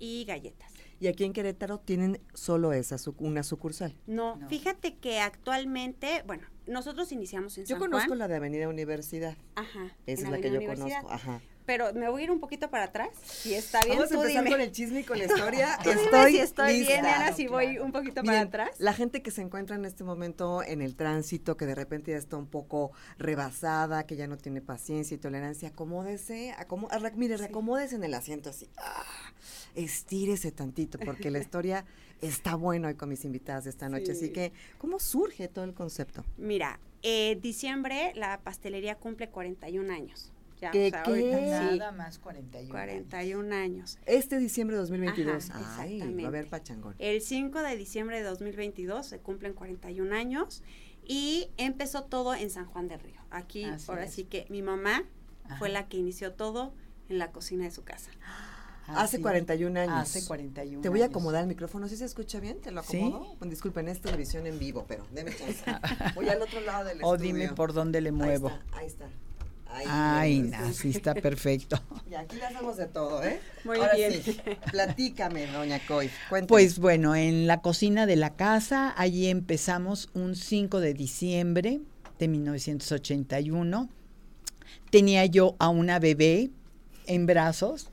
[0.00, 0.72] y galletas.
[1.00, 3.96] Y aquí en Querétaro tienen solo esa, su- una sucursal.
[4.06, 4.48] No, No.
[4.48, 8.18] fíjate que actualmente, bueno, nosotros iniciamos en Yo San conozco Juan.
[8.18, 9.36] la de Avenida Universidad.
[9.54, 9.96] Ajá.
[10.06, 11.10] Esa es la que yo conozco.
[11.10, 11.40] Ajá.
[11.66, 13.10] Pero me voy a ir un poquito para atrás.
[13.22, 14.54] Si está bien, Vamos a tú empezar dime.
[14.56, 15.78] con el chisme y con la historia.
[15.82, 16.92] Tú dime estoy si estoy lista.
[16.94, 18.80] bien, Ana, Claro, si voy un poquito Miren, para atrás.
[18.80, 22.16] La gente que se encuentra en este momento en el tránsito, que de repente ya
[22.18, 26.54] está un poco rebasada, que ya no tiene paciencia y tolerancia, acomódese,
[27.00, 27.44] re- mire, Sí.
[27.44, 29.04] reacomódese en el asiento así, ah,
[29.74, 31.84] estírese tantito, porque la historia
[32.20, 34.12] está buena hoy con mis invitadas de esta noche.
[34.12, 34.32] Así Sí.
[34.32, 36.24] que, ¿cómo surge todo el concepto?
[36.36, 40.29] Mira, eh, diciembre la pastelería cumple 41 años.
[40.60, 41.68] Ya, ¿Qué, o sea, qué?
[41.72, 42.70] sí, Nada más 41.
[42.70, 43.98] 41 años.
[44.06, 45.50] Este diciembre de 2022.
[45.50, 46.94] Ajá, Ay, va a haber pachangón.
[46.98, 50.62] El 5 de diciembre de 2022 se cumplen 41 años
[51.04, 53.20] y empezó todo en San Juan del Río.
[53.30, 54.12] Aquí, Así ahora es.
[54.12, 55.04] sí que mi mamá
[55.58, 55.80] fue Ajá.
[55.80, 56.74] la que inició todo
[57.08, 58.10] en la cocina de su casa.
[58.86, 59.94] Hace Así, 41 años.
[59.96, 61.12] Hace 41 Te voy a años.
[61.12, 61.88] acomodar el micrófono.
[61.88, 62.60] ¿Sí se escucha bien?
[62.60, 62.98] ¿Te lo ¿Sí?
[62.98, 63.36] acomodo?
[63.38, 65.64] Bueno, disculpen, es televisión en vivo, pero déme chance.
[66.16, 67.34] Voy al otro lado del O estudio.
[67.34, 68.48] dime por dónde le Ahí muevo.
[68.48, 69.08] está, Ahí está.
[69.72, 71.80] Ay, no, sí está perfecto.
[72.10, 73.40] Y aquí le hacemos de todo, ¿eh?
[73.64, 74.20] Muy Ahora bien.
[74.22, 74.36] sí,
[74.72, 76.10] platícame, doña Coy.
[76.28, 76.48] Cuéntame.
[76.48, 81.80] Pues bueno, en la cocina de la casa, allí empezamos un 5 de diciembre
[82.18, 83.88] de 1981.
[84.90, 86.50] Tenía yo a una bebé
[87.06, 87.90] en brazos,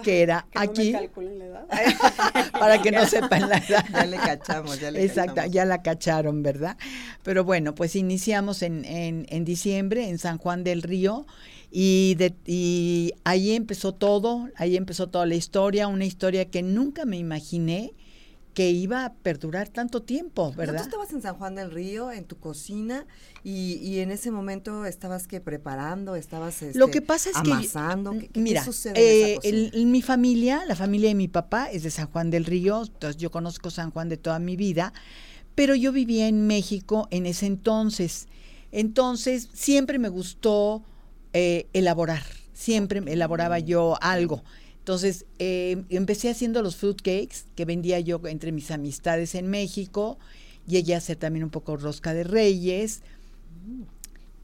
[0.00, 1.66] que era Que no me aquí, calculen la edad.
[2.58, 3.84] para que no sepan la edad.
[3.92, 5.54] ya le cachamos, ya le Exacto, cachamos.
[5.54, 6.76] ya la cacharon, ¿verdad?
[7.22, 11.26] Pero bueno, pues iniciamos en, en, en diciembre en San Juan del Río
[11.70, 17.04] y, de, y ahí empezó todo, ahí empezó toda la historia, una historia que nunca
[17.04, 17.92] me imaginé
[18.54, 20.78] que iba a perdurar tanto tiempo, ¿verdad?
[20.78, 23.06] Tú estabas en San Juan del Río, en tu cocina,
[23.44, 27.52] y, y en ese momento estabas que preparando, estabas Lo este, que pasa es que
[27.52, 28.10] amasando.
[28.12, 31.14] ¿Qué, qué- mira, qué sucede en eh, esa el- el- mi familia, la familia de
[31.14, 34.38] mi papá es de San Juan del Río, entonces yo conozco San Juan de toda
[34.38, 34.92] mi vida,
[35.54, 38.26] pero yo vivía en México en ese entonces.
[38.72, 40.82] Entonces siempre me gustó
[41.32, 44.42] eh, elaborar, siempre me elaboraba yo algo.
[44.90, 50.18] Entonces eh, empecé haciendo los fruit cakes que vendía yo entre mis amistades en México,
[50.66, 53.02] llegué a hacer también un poco rosca de reyes.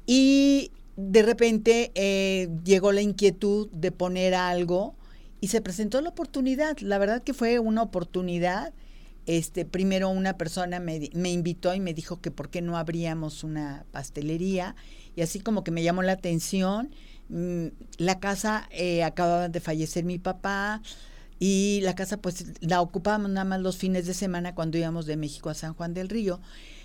[0.06, 4.94] Y de repente eh, llegó la inquietud de poner algo
[5.40, 6.78] y se presentó la oportunidad.
[6.78, 8.72] La verdad que fue una oportunidad
[9.26, 13.42] este, primero una persona me, me, invitó y me dijo que por qué no abríamos
[13.42, 14.76] una pastelería
[15.16, 16.90] y así como que me llamó la atención.
[17.28, 17.66] Mm,
[17.98, 20.80] la casa eh, acababa de fallecer mi papá
[21.38, 25.16] y la casa pues la ocupábamos nada más los fines de semana cuando íbamos de
[25.16, 26.40] México a San Juan del Río.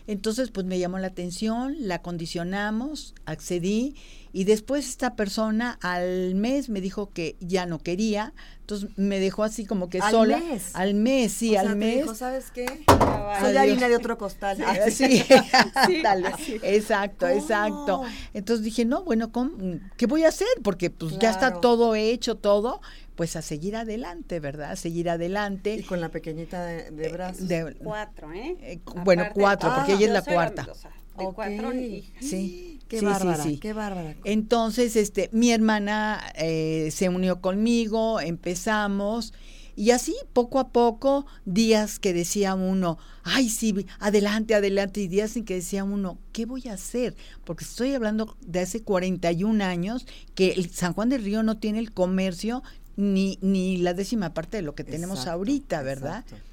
[0.07, 3.95] Entonces pues me llamó la atención, la condicionamos, accedí
[4.33, 9.43] y después esta persona al mes me dijo que ya no quería, entonces me dejó
[9.43, 10.37] así como que ¿Al sola.
[10.37, 10.71] mes?
[10.73, 12.01] Al mes, sí, O al sea, te mes.
[12.03, 12.65] dijo, ¿sabes qué?
[12.87, 13.39] Adiós.
[13.41, 14.57] Soy harina de otro costal.
[14.65, 15.21] Ah, Sí,
[15.87, 16.31] Sí, dale.
[16.63, 17.39] exacto, ¿Cómo?
[17.39, 18.01] exacto.
[18.33, 19.51] Entonces dije, no, bueno, ¿cómo?
[19.97, 20.47] ¿qué voy a hacer?
[20.63, 22.81] Porque pues ya está todo hecho, todo,
[23.21, 24.71] pues a seguir adelante, ¿verdad?
[24.71, 25.85] A seguir Y adelante.
[25.87, 27.47] con la pequeñita de, de brazos.
[27.47, 28.57] De- Cuatro, ¿eh?
[28.61, 30.67] Eh, bueno, cuatro, porque Ah, ella es la cuarta.
[30.71, 30.89] o sea,
[31.19, 31.35] de Ok.
[31.35, 32.15] cuatro hijas.
[32.19, 33.57] sí, Qué sí, sí, bárbara, sí.
[33.59, 34.15] qué bárbara.
[34.23, 39.35] Entonces, este, mi hermana eh, se unió conmigo, empezamos,
[39.75, 45.37] y así poco a poco, días que decía uno, ay, sí, adelante, adelante, y días
[45.37, 47.15] en que decía uno, ¿qué voy a hacer?
[47.45, 51.79] Porque estoy hablando de hace 41 años que el San Juan del Río no tiene
[51.79, 52.63] el comercio
[53.01, 56.19] ni, ni la décima parte de lo que tenemos Exacto, ahorita, ¿verdad?
[56.21, 56.45] exacto.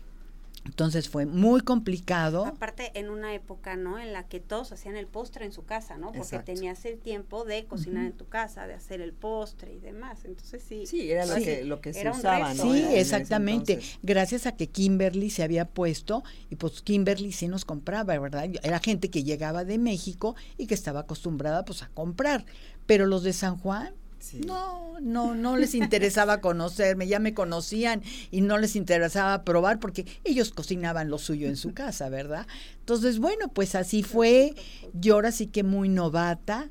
[0.64, 2.44] Entonces fue muy complicado.
[2.44, 3.98] Aparte, en una época, ¿no?
[3.98, 6.06] En la que todos hacían el postre en su casa, ¿no?
[6.08, 6.52] Porque Exacto.
[6.52, 10.26] tenías el tiempo de cocinar en tu casa, de hacer el postre y demás.
[10.26, 10.84] Entonces, sí.
[10.86, 11.44] Sí, era lo Sí.
[11.44, 12.62] que, lo que se usaba, ¿no?
[12.64, 13.80] Sí, exactamente.
[14.02, 18.50] Gracias a que Kimberly se había puesto y pues Kimberly sí nos compraba, ¿verdad?
[18.62, 22.44] Era gente que llegaba de México y que estaba acostumbrada pues a comprar.
[22.84, 24.40] Pero los de San Juan, Sí.
[24.40, 30.06] no, no, no les interesaba conocerme, ya me conocían y no les interesaba probar porque
[30.24, 32.46] ellos cocinaban lo suyo en su casa, ¿verdad?
[32.80, 34.54] Entonces, bueno, pues así fue.
[34.92, 36.70] Yo ahora sí que muy novata.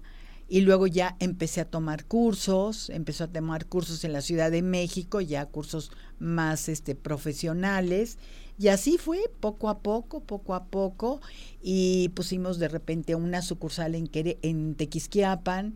[0.50, 4.62] Y luego ya empecé a tomar cursos, empezó a tomar cursos en la Ciudad de
[4.62, 8.18] México, ya cursos más este profesionales.
[8.58, 11.22] Y así fue, poco a poco, poco a poco.
[11.62, 15.76] Y pusimos de repente una sucursal en, Quere- en Tequisquiapan,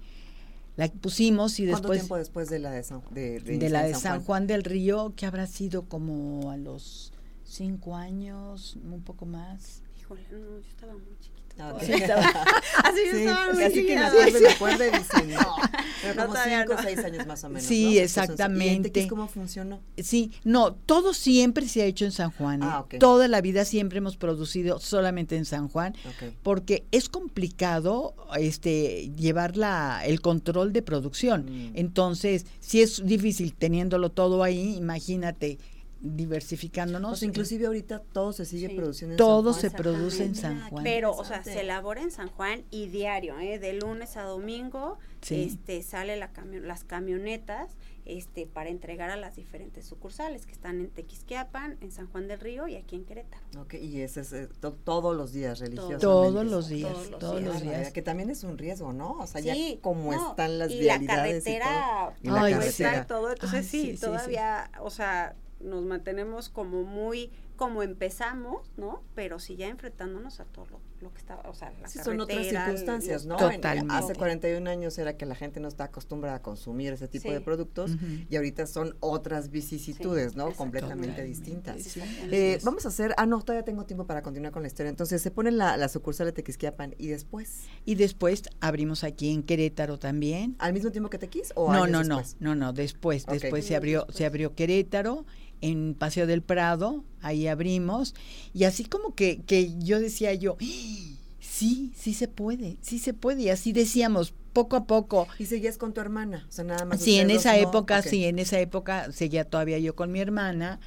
[0.82, 3.94] la pusimos y ¿Cuánto después tiempo después de la de San, de, de la de
[3.94, 7.12] San Juan del Río, que habrá sido como a los
[7.44, 9.84] cinco años, un poco más.
[10.00, 11.41] Híjole, no, yo estaba muy chiquita.
[11.60, 11.80] Ok.
[11.82, 12.44] todavía.
[12.84, 15.56] Así estaba muy así que me acuerdo, me acuerdo y dicen, no,
[16.02, 16.84] pero No, como todavía cinco o no.
[16.84, 17.64] seis años más o menos.
[17.64, 17.90] Sí, ¿no?
[17.90, 18.90] Entonces, ¿Y exactamente.
[18.90, 19.80] Tequis cómo funcionó?
[19.98, 22.64] Sí, no, todo siempre se ha hecho en San Juan.
[22.64, 22.68] ¿eh?
[22.70, 22.96] Ah, ok.
[23.00, 26.34] Toda la vida siempre hemos producido solamente en San Juan, Ok.
[26.42, 31.46] porque es complicado este llevar la, el control de producción.
[31.46, 31.72] Mm.
[31.76, 35.60] Entonces, si es difícil teniéndolo todo ahí, imagínate
[36.02, 37.14] diversificándonos.
[37.14, 38.76] O sea, inclusive ahorita todo se sigue Sí.
[38.76, 39.82] produciendo en Todo San se Juan.
[39.84, 40.84] produce en San qué Juan.
[40.84, 43.60] Pero, o sea, se elabora en San Juan y diario, ¿eh?
[43.60, 45.44] De lunes a domingo, Sí.
[45.52, 50.80] este, sale la camio- las camionetas, este, para entregar a las diferentes sucursales que están
[50.82, 53.44] en Tequisquiapan, en San Juan del Río y aquí en Querétaro.
[53.62, 56.02] Ok, y ese es eh, to- todos los días religiosamente.
[56.02, 57.92] Todos los días, Todos los todos Qué los días.
[57.94, 59.12] Que también es un riesgo, ¿no?
[59.20, 62.14] O sea, Sí, ya como no, están las y vialidades la carretera, y todo.
[62.24, 63.02] Y la Ay, carretera.
[63.04, 64.02] y todo, entonces Ay, sí, sí, sí, sí.
[64.06, 69.04] todavía, o sea, nos mantenemos como muy, como empezamos, ¿no?
[69.14, 72.20] Pero sí ya enfrentándonos a todo lo, lo que estaba, o sea, la Sí, son
[72.20, 73.38] otras circunstancias, ¿no?
[73.38, 73.94] Totalmente.
[73.94, 77.34] Hace 41 años era que la gente no está acostumbrada a consumir ese tipo Sí.
[77.34, 77.92] de productos
[78.30, 80.46] y ahorita son otras vicisitudes, Sí, ¿no?
[80.46, 80.58] exacto.
[80.58, 81.24] Completamente Totalmente.
[81.24, 81.82] distintas.
[81.84, 82.02] Sí,
[82.32, 84.90] Eh, vamos a hacer, ah, no, todavía tengo tiempo para continuar con la historia.
[84.90, 89.44] Entonces, se pone la, la sucursal de Tequisquiapan y después, Y después abrimos aquí en
[89.44, 90.56] Querétaro también.
[90.60, 92.38] ¿al mismo tiempo que Tequis o No, años no, no, después?
[92.40, 94.18] no, no, después, después se abrió, después.
[94.18, 95.26] se abrió Querétaro,
[95.62, 98.16] en Paseo del Prado, ahí abrimos,
[98.54, 101.18] y así como que, que yo decía yo, "¡Ah!
[101.40, 105.28] sí, sí se puede, sí se puede, y así decíamos, poco a poco.
[105.40, 107.02] Y seguías con tu hermana, o sea, nada más.
[107.02, 110.80] Sí, en esa época, sí, en esa época seguía todavía yo con mi hermana.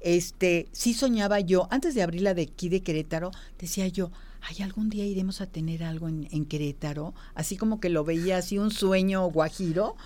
[0.00, 4.62] Este, sí soñaba yo, antes de abrir la de aquí de Querétaro, decía yo, ay,
[4.62, 8.58] algún día iremos a tener algo en, en Querétaro, así como que lo veía así
[8.58, 9.96] un sueño guajiro.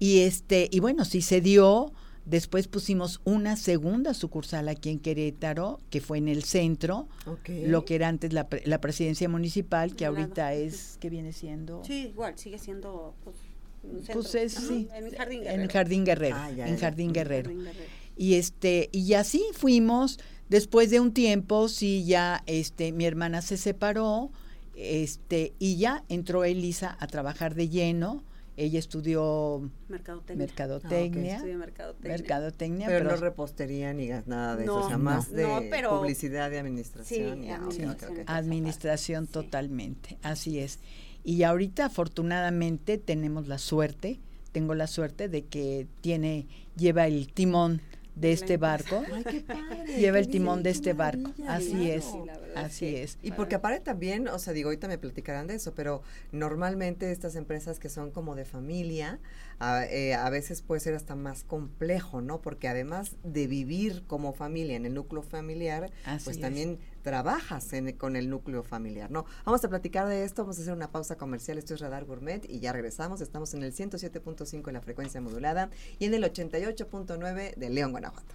[0.00, 1.92] Y este, y bueno, sí se dio.
[2.26, 7.08] Después pusimos una segunda sucursal aquí en Querétaro, que fue en el centro,
[7.48, 11.82] lo que era antes la, pre- la presidencia municipal, que ahorita es, ¿qué viene siendo?
[11.84, 13.36] Sí, igual, sigue siendo, pues,
[13.82, 15.70] un Pues centro, es, sí, En Jardín en Guerrero.
[15.72, 16.80] Jardín Guerrero, Ah, ya, en ya.
[16.80, 17.14] Jardín Ujú.
[17.14, 17.48] Guerrero.
[17.48, 17.90] Jardín Guerrero.
[18.16, 20.18] Y este, y así fuimos,
[20.50, 24.30] después de un tiempo, sí, ya este, mi hermana se separó,
[24.76, 28.22] este, y ya entró Elisa a trabajar de lleno.
[28.62, 30.46] Ella estudió Mercadotecnia.
[30.46, 32.10] mercadotecnia, Estudié mercadotecnia.
[32.12, 35.42] mercadotecnia, Pero, pero, no repostería ni gas- nada de eso, o sea, más no, de
[35.44, 37.38] no, pero- publicidad y administración.
[37.40, 38.12] Sí, y- ah, administración.
[38.20, 38.24] ok.
[38.26, 39.32] administración Sí.
[39.32, 40.78] totalmente, así es.
[41.24, 44.20] Y ahorita afortunadamente tenemos la suerte,
[44.52, 47.80] tengo la suerte de que tiene, lleva el timón
[48.14, 49.02] de este barco.
[49.12, 51.30] Ay, qué padre, Lleva qué el timón bien, de este barco.
[51.46, 51.84] Así claro.
[51.84, 52.04] es.
[52.04, 52.18] Sí,
[52.54, 53.18] Así que- es.
[53.22, 56.02] Y porque aparte también, o sea, digo, ahorita me platicarán de eso, pero
[56.32, 59.20] normalmente estas empresas que son como de familia,
[59.58, 62.40] a, eh, a veces puede ser hasta más complejo, ¿no?
[62.40, 66.42] Porque además de vivir como familia en el núcleo familiar, Así pues es.
[66.42, 69.24] también trabajas con el núcleo familiar, ¿no?
[69.44, 72.44] Vamos a platicar de esto, vamos a hacer una pausa comercial, esto es Radar Gourmet
[72.48, 77.54] y ya regresamos, estamos en el 107.5 en la frecuencia modulada y en el 88.9
[77.54, 78.34] de León, Guanajuato.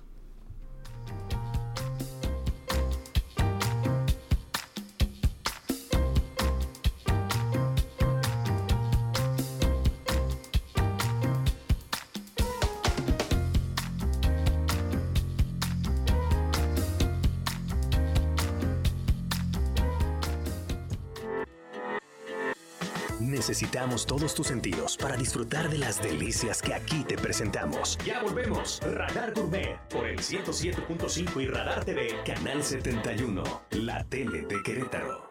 [23.36, 27.98] Necesitamos todos tus sentidos para disfrutar de las delicias que aquí te presentamos.
[28.06, 28.80] Ya volvemos.
[28.82, 35.25] Radar Gourmet por el 107.5 y Radar TV, Canal 71, la tele de Querétaro.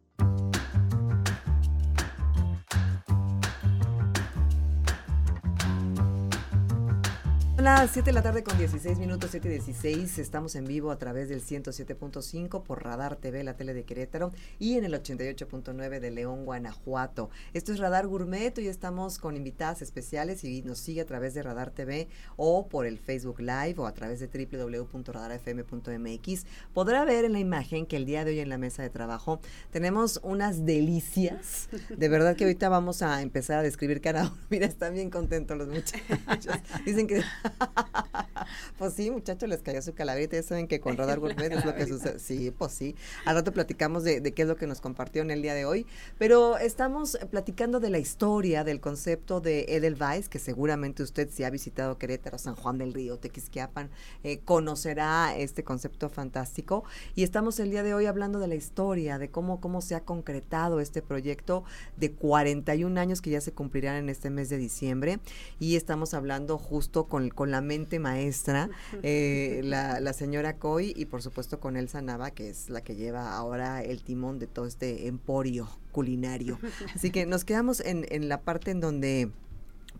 [7.65, 10.19] Son las 7 de la tarde con 16 minutos, 7 y 16.
[10.19, 14.77] Estamos en vivo a través del 107.5 por Radar TV, la tele de Querétaro, y
[14.77, 17.31] en el 88.9 de León, Guanajuato.
[17.55, 18.59] Esto es Radar Gourmet.
[18.59, 22.07] Hoy estamos con invitadas especiales y nos sigue a través de Radar TV
[22.37, 26.47] o por el Facebook Live o a través de www.radarfm.mx.
[26.75, 29.41] Podrá ver en la imagen que el día de hoy en la mesa de trabajo
[29.71, 31.71] tenemos unas delicias.
[31.89, 34.37] De verdad que ahorita vamos a empezar a describir cada uno.
[34.51, 36.59] Mira, están bien contentos los muchachos.
[36.85, 37.23] Dicen que
[38.79, 40.37] pues sí, muchachos, les cayó su calaverita.
[40.37, 42.19] Ya saben que con Radar Gourmet es lo que sucede.
[42.19, 42.95] Sí, pues sí.
[43.25, 45.87] Al rato platicamos de, de qué es lo que nos compartieron el día de hoy.
[46.19, 51.51] Pero estamos platicando de la historia, del concepto de Edelweiss, que seguramente usted, si ha
[51.51, 53.91] visitado Querétaro, San Juan del Río, Tequisquiapan,
[54.23, 56.85] eh, conocerá este concepto fantástico.
[57.15, 60.01] Y estamos el día de hoy hablando de la historia, de cómo, cómo se ha
[60.01, 61.65] concretado este proyecto
[61.97, 65.19] de 41 años que ya se cumplirán en este mes de diciembre.
[65.59, 68.71] Y estamos hablando justo con, con la mente maestra,
[69.03, 72.95] eh, la, la señora Coy, y por supuesto con Elsa Nava, que es la que
[72.95, 76.59] lleva ahora el timón de todo este emporio culinario.
[76.95, 79.31] Así que nos quedamos en, en la parte en donde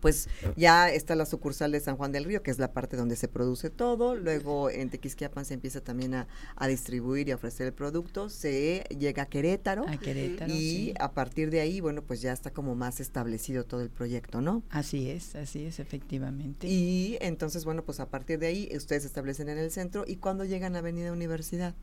[0.05, 3.15] pues ya está la sucursal de San Juan del Río, que es la parte donde
[3.15, 4.13] se produce todo.
[4.13, 8.29] Luego en Tequisquiapan se empieza también a, a distribuir y a ofrecer el producto.
[8.29, 9.83] Se llega a Querétaro.
[9.87, 10.93] A Querétaro, y sí.
[10.99, 14.61] a partir de ahí, bueno, pues ya está como más establecido todo el proyecto, ¿no?
[14.69, 16.67] Así es, así es, efectivamente.
[16.67, 20.03] Y entonces, bueno, pues a partir de ahí ustedes se establecen en el centro.
[20.05, 21.73] ¿Y cuándo llegan a Avenida Universidad?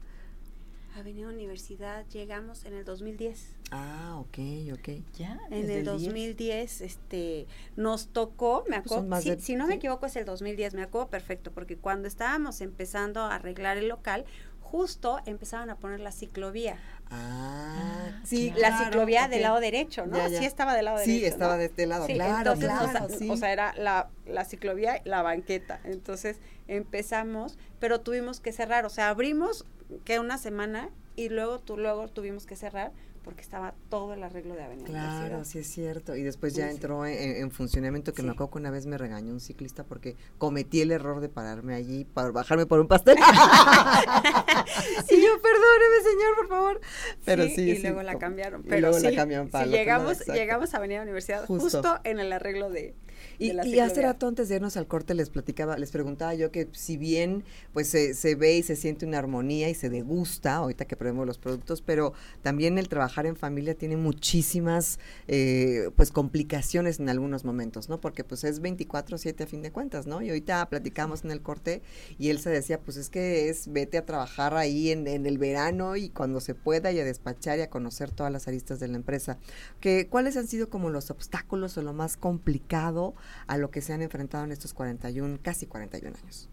[0.95, 3.57] Avenida Universidad llegamos en el 2010.
[3.71, 4.39] Ah, ok,
[4.75, 4.89] ok.
[5.15, 5.85] ya, En el 10.
[5.87, 7.47] 2010 este,
[7.77, 9.69] nos tocó, me Pues son acuerdo, si, de- si no sí.
[9.71, 13.89] me equivoco es el 2010, me acuerdo perfecto, porque cuando estábamos empezando a arreglar el
[13.89, 14.27] local,
[14.73, 16.79] justo empezaban a poner la ciclovía.
[17.11, 17.77] Ah,
[18.15, 18.75] Ah, sí, claro.
[18.77, 20.17] la ciclovía del lado derecho, ¿no?
[20.17, 20.39] Ya, ya.
[20.39, 21.27] Sí estaba del lado Sí, derecho.
[21.35, 21.59] estaba ¿no?
[21.59, 23.29] de este lado, Sí, claro, entonces, o claro, sea, sí.
[23.31, 25.79] o sea, era la, la ciclovía y la banqueta.
[25.85, 26.39] Entonces
[26.69, 28.87] empezamos, pero tuvimos que cerrar.
[28.87, 29.67] O sea, abrimos
[30.07, 34.55] que una semana y luego, tú, luego tuvimos que cerrar porque estaba todo el arreglo
[34.55, 36.17] de Avenida Claro, sí es cierto.
[36.17, 36.75] Y después ya Sí, sí.
[36.77, 40.17] entró en, en funcionamiento, que me acuerdo que una vez me regañó un ciclista porque
[40.39, 43.17] cometí el error de pararme allí para bajarme por un pastel.
[45.11, 46.81] y yo, perdóneme, señor, por favor.
[47.25, 48.63] Pero sí, y luego la cambiaron.
[48.63, 51.65] y Pero luego la cambiaron para llegamos, llegamos a Avenida Universidad Justo.
[51.83, 52.95] justo, en el arreglo de,
[53.39, 56.97] Y, hace rato antes de irnos al corte les platicaba, les preguntaba yo que si
[56.97, 60.97] bien pues se, se ve y se siente una armonía y se degusta, ahorita que
[60.97, 62.13] probemos los productos, pero
[62.43, 64.99] también el trabajar en familia tiene muchísimas
[65.29, 68.01] eh, pues complicaciones en algunos momentos, ¿no?
[68.01, 70.23] Porque pues es 24/7 a fin de cuentas, ¿no?
[70.23, 71.83] Y ahorita platicamos en el corte
[72.19, 75.39] y él se decía, pues es que es vete a trabajar ahí en, en el
[75.39, 78.89] verano y cuando se pueda y a despachar y a conocer todas las aristas de
[78.89, 79.39] la empresa.
[79.81, 83.15] Que, ¿Cuáles han sido como los obstáculos o lo más complicado
[83.47, 86.49] a lo que se han enfrentado en estos 41, casi 41 años?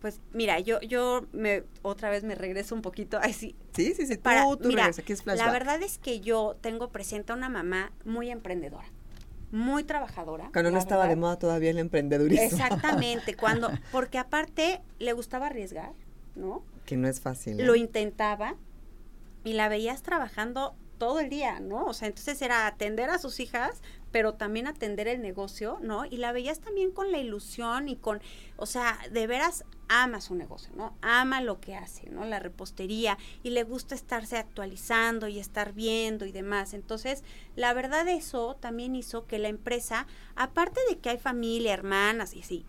[0.00, 4.16] Pues mira, yo, yo me, otra vez me regreso un poquito, ay sí, Sí, sí,
[4.16, 7.34] tú, para, tú mira, regresa, aquí es la verdad es que yo tengo presente a
[7.34, 8.86] una mamá muy emprendedora,
[9.50, 10.50] muy trabajadora.
[10.52, 12.44] Cuando no estaba de moda todavía el emprendedurismo.
[12.44, 15.92] Exactamente, cuando, porque aparte le gustaba arriesgar,
[16.34, 16.62] ¿no?
[16.84, 17.60] Que no es fácil.
[17.60, 17.64] ¿eh?
[17.64, 18.54] Lo intentaba
[19.44, 21.84] y la veías trabajando todo el día, ¿no?
[21.84, 23.82] O sea, entonces era atender a sus hijas,
[24.16, 26.06] pero también atender el negocio, ¿no?
[26.06, 28.22] Y la veías también con la ilusión y con,
[28.56, 30.96] o sea, de veras ama su negocio, ¿no?
[31.02, 32.24] Ama lo que hace, ¿no?
[32.24, 36.72] La repostería y le gusta estarse actualizando y estar viendo y demás.
[36.72, 37.24] Entonces,
[37.56, 42.40] la verdad eso también hizo que la empresa, aparte de que hay familia, hermanas y
[42.40, 42.64] así,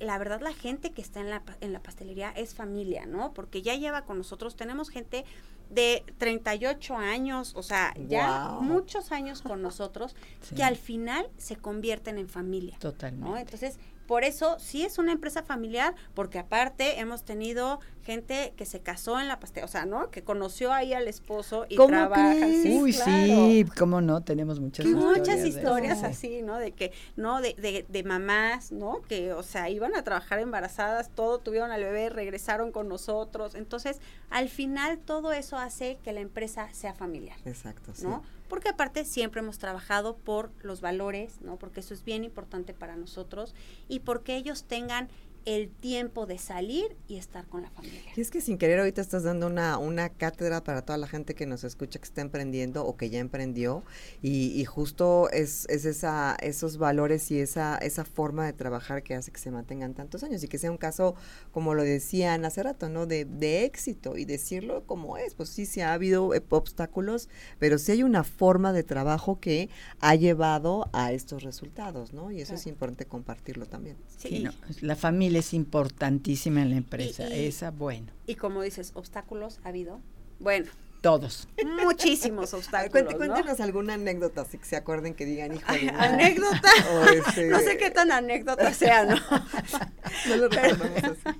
[0.00, 3.32] la verdad la gente que está en la, en la pastelería es familia, ¿no?
[3.34, 5.24] Porque ya lleva con nosotros, tenemos gente
[5.70, 10.54] de 38 años, o sea, ya muchos años con nosotros, Sí.
[10.54, 12.76] que al final se convierten en familia.
[12.78, 13.28] Totalmente.
[13.28, 13.36] ¿no?
[13.36, 18.80] Entonces, por eso sí es una empresa familiar, porque aparte hemos tenido gente que se
[18.80, 20.10] casó en la pastelería, o sea, ¿no?
[20.12, 22.30] Que conoció ahí al esposo y ¿Cómo trabaja.
[22.30, 22.62] crees?
[22.62, 23.10] Sí, Uy, claro.
[23.10, 25.18] sí, cómo no, tenemos muchas historias.
[25.18, 26.56] Muchas historias así, ¿no?
[26.56, 27.40] De que, ¿no?
[27.40, 29.02] De, de, de mamás, ¿no?
[29.08, 33.56] Que, o sea, iban a trabajar embarazadas, todo, tuvieron al bebé, regresaron con nosotros.
[33.56, 37.36] Entonces, al final, todo eso hace que la empresa sea familiar.
[37.44, 38.04] Exacto, sí.
[38.04, 38.22] ¿no?
[38.48, 41.56] Porque aparte siempre hemos trabajado por los valores, ¿no?
[41.56, 43.54] Porque eso es bien importante para nosotros
[43.88, 45.08] y porque ellos tengan
[45.46, 48.00] el tiempo de salir y estar con la familia.
[48.16, 51.34] Y es que sin querer ahorita estás dando una, una cátedra para toda la gente
[51.34, 53.84] que nos escucha, que está emprendiendo o que ya emprendió.
[54.22, 59.14] Y, y justo es, es esa, esos valores y esa, esa forma de trabajar que
[59.14, 61.14] hace que se mantengan tantos años y que sea un caso,
[61.52, 63.06] como lo decían hace rato, ¿no?
[63.06, 65.34] De, de éxito y decirlo como es.
[65.34, 67.28] Pues sí, sí ha habido obstáculos,
[67.58, 72.30] pero sí hay una forma de trabajo que ha llevado a estos resultados, ¿no?
[72.32, 73.96] Y eso es importante compartirlo también.
[74.08, 77.28] Sí, Sí, y- no, la familia es importantísima en la empresa.
[77.28, 80.00] y- Esa, bueno, y, como dices, obstáculos ha habido.
[80.38, 80.70] Bueno,
[81.00, 81.48] todos.
[81.84, 82.90] muchísimos obstáculos.
[82.92, 83.18] cuente- ¿no?
[83.18, 85.52] cuéntenos alguna anécdota, así que se acuerden que digan,
[85.92, 86.00] no".
[86.00, 86.60] Anécdota.
[87.26, 89.16] Este, No sé qué tan anécdota sea, ¿no?
[90.28, 91.38] No lo Pero- recordamos así.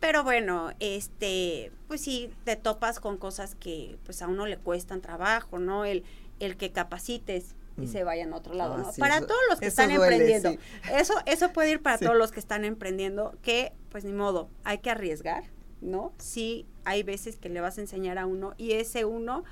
[0.00, 5.02] Pero bueno, este, pues sí, te topas con cosas que pues a uno le cuestan
[5.02, 5.84] trabajo, ¿no?
[5.84, 6.04] El,
[6.38, 8.92] el que capacites y se vayan a otro lado, Ah, ¿no?
[8.92, 10.50] sí, para eso- todos los que están duele, emprendiendo.
[10.52, 10.58] sí.
[10.94, 12.04] Eso, eso puede ir para Sí.
[12.04, 15.44] todos los que están emprendiendo, que pues ni modo, hay que arriesgar,
[15.80, 16.12] ¿no?
[16.18, 19.44] Sí, hay veces que le vas a enseñar a uno y ese uno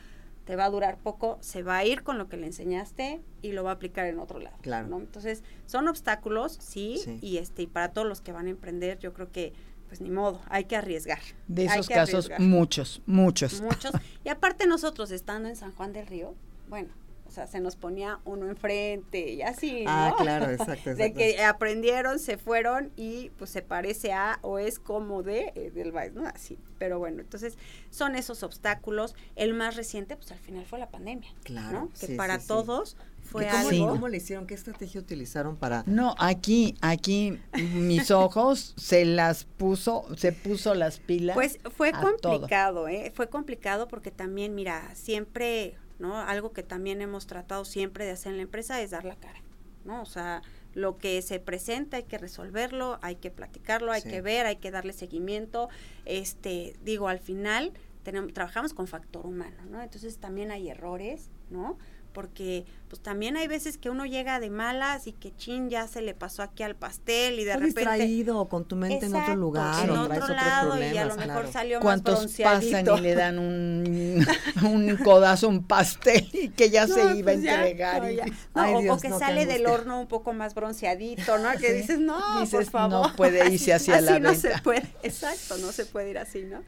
[0.44, 3.52] te va a durar poco, se va a ir con lo que le enseñaste y
[3.52, 4.56] lo va a aplicar en otro lado.
[4.62, 4.88] Claro.
[4.88, 4.98] ¿no?
[4.98, 9.12] Entonces, son obstáculos, sí, y este, y para todos los que van a emprender, yo
[9.12, 9.52] creo que,
[9.88, 11.18] pues ni modo, hay que arriesgar.
[11.48, 12.40] De esos casos, arriesgar.
[12.40, 13.60] muchos, muchos.
[13.60, 13.92] Muchos.
[14.24, 16.34] Y aparte nosotros estando en San Juan del Río,
[16.70, 16.88] bueno,
[17.28, 19.90] o sea, se nos ponía uno enfrente y así, ¿no?
[19.90, 21.18] Ah, claro, exacto, De exacto.
[21.18, 25.92] que aprendieron, se fueron y pues se parece a o es como de eh, del
[25.92, 26.26] Vice, ¿no?
[26.26, 26.58] Así.
[26.78, 27.58] Pero bueno, entonces
[27.90, 29.14] son esos obstáculos.
[29.36, 31.90] El más reciente, pues al final fue la pandemia, Claro, ¿no?
[31.98, 32.48] Que sí, para sí, sí.
[32.48, 33.88] todos fue ¿Y ¿Cómo, algo.
[33.88, 34.46] ¿Cómo le hicieron?
[34.46, 35.84] ¿Qué estrategia utilizaron para...?
[35.86, 37.38] No, aquí, aquí
[37.74, 41.34] mis ojos se las puso, se puso las pilas.
[41.34, 42.16] Pues fue a todo.
[42.22, 43.12] complicado, ¿eh?
[43.14, 46.16] Fue complicado porque también, mira, siempre, ¿no?
[46.18, 49.40] Algo que también hemos tratado siempre de hacer en la empresa es dar la cara,
[49.84, 50.02] ¿no?
[50.02, 50.42] O sea,
[50.74, 54.10] lo que se presenta hay que resolverlo, hay que platicarlo, hay Sí.
[54.10, 55.68] que ver, hay que darle seguimiento.
[56.04, 57.72] Este, digo, al final
[58.04, 59.82] tenemos, trabajamos con factor humano, ¿no?
[59.82, 61.78] Entonces también hay errores, ¿no?
[62.12, 66.00] Porque pues también hay veces que uno llega de malas y que chin ya se
[66.00, 69.84] le pasó aquí al pastel y de repente distraído con tu mente en otro lugar
[69.84, 71.52] en otro lado y a lo mejor claro.
[71.52, 72.98] salió más ¿Cuántos pasan bronceadito.
[72.98, 74.26] y le dan un,
[74.64, 78.02] un codazo, a un pastel y que ya No, se iba pues a ya, entregar?
[78.02, 78.24] no, y- ya.
[78.26, 81.52] No, Ay, o- o, Dios, que no, sale del horno un poco más bronceadito, ¿no?
[81.58, 82.18] Que dices, no,
[82.50, 83.08] por favor.
[83.10, 84.56] no puede irse hacia así la no venta.
[84.56, 86.62] se puede, exacto, no se puede ir así, ¿no?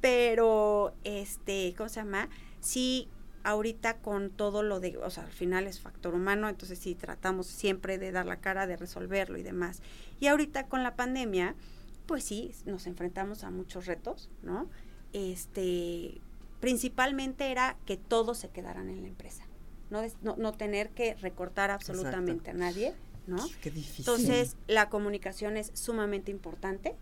[0.00, 2.28] Pero, este, ¿cómo se llama?
[2.60, 3.08] Sí,
[3.46, 7.46] ahorita con todo lo de, o sea, al final es factor humano, entonces sí tratamos
[7.46, 9.82] siempre de dar la cara, de resolverlo y demás.
[10.18, 11.54] Y ahorita con la pandemia,
[12.06, 14.68] pues sí, nos enfrentamos a muchos retos, ¿no?
[15.12, 16.20] Este,
[16.58, 19.44] principalmente era que todos se quedaran en la empresa,
[19.90, 22.94] no, no, no tener que recortar absolutamente a nadie,
[23.28, 23.38] ¿no?
[23.60, 24.00] Qué difícil.
[24.00, 26.96] Entonces, la comunicación es sumamente importante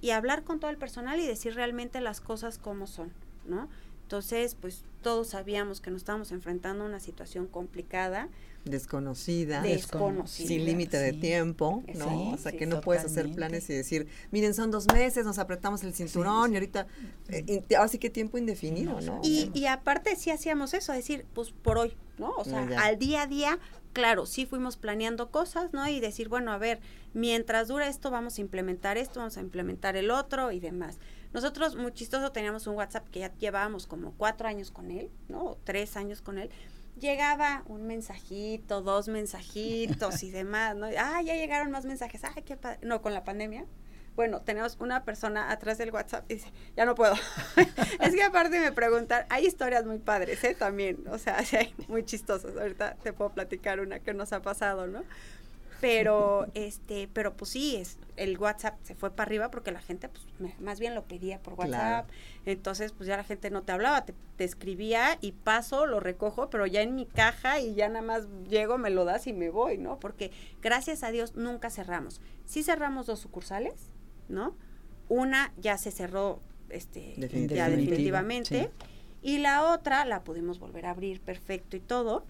[0.00, 3.12] y hablar con todo el personal y decir realmente las cosas como son,
[3.46, 3.68] ¿no?
[4.12, 8.30] Entonces, pues todos sabíamos que nos estábamos enfrentando a una situación complicada,
[8.64, 10.48] desconocida, desconocida.
[10.48, 12.08] sin límite de tiempo, ¿no?
[12.08, 15.26] Sí, o sea, sí, que no puedes hacer planes y decir, miren, son dos meses,
[15.26, 16.86] nos apretamos el cinturón y ahorita,
[17.28, 19.20] eh, in- ahora sí que tiempo indefinido, ¿no?
[19.22, 22.30] Y, y aparte sí hacíamos eso, decir, pues por hoy, ¿no?
[22.38, 23.58] O sea, al día a día,
[23.92, 25.86] claro, sí fuimos planeando cosas, ¿no?
[25.86, 26.80] Y decir, bueno, a ver,
[27.12, 30.96] mientras dura esto, vamos a implementar esto, vamos a implementar el otro y demás.
[31.32, 35.44] Nosotros, muy chistoso, teníamos un WhatsApp que ya llevábamos como cuatro años con él, ¿no?
[35.44, 36.50] O tres años con él.
[36.98, 40.86] Llegaba un mensajito, dos mensajitos y demás, ¿no?
[40.98, 42.22] Ah, ya llegaron más mensajes.
[42.24, 42.78] Ay, qué padre.
[42.82, 43.66] No, con la pandemia.
[44.18, 47.14] Bueno, tenemos una persona atrás del WhatsApp y dice, ya no puedo.
[48.00, 50.56] es que aparte me preguntan, hay historias muy padres, ¿eh?
[50.58, 52.56] También, o sea, sí muy chistosas.
[52.56, 55.04] Ahorita te puedo platicar una que nos ha pasado, ¿no?
[55.80, 60.08] pero este, pero pues sí, es, el WhatsApp se fue para arriba porque la gente
[60.08, 60.24] pues
[60.60, 62.08] más bien lo pedía por WhatsApp.
[62.46, 66.50] Entonces, pues ya la gente no te hablaba, te, te, escribía y paso, lo recojo,
[66.50, 69.50] pero ya en mi caja y ya nada más llego, me lo das y me
[69.50, 69.98] voy, ¿no?
[70.00, 70.30] Porque
[70.62, 72.20] gracias a Dios nunca cerramos.
[72.44, 73.90] Sí cerramos dos sucursales,
[74.28, 74.56] ¿no?
[75.08, 77.14] Una ya se cerró este
[77.48, 78.70] ya definitivamente
[79.22, 82.24] y la otra la pudimos volver a abrir perfecto y todo,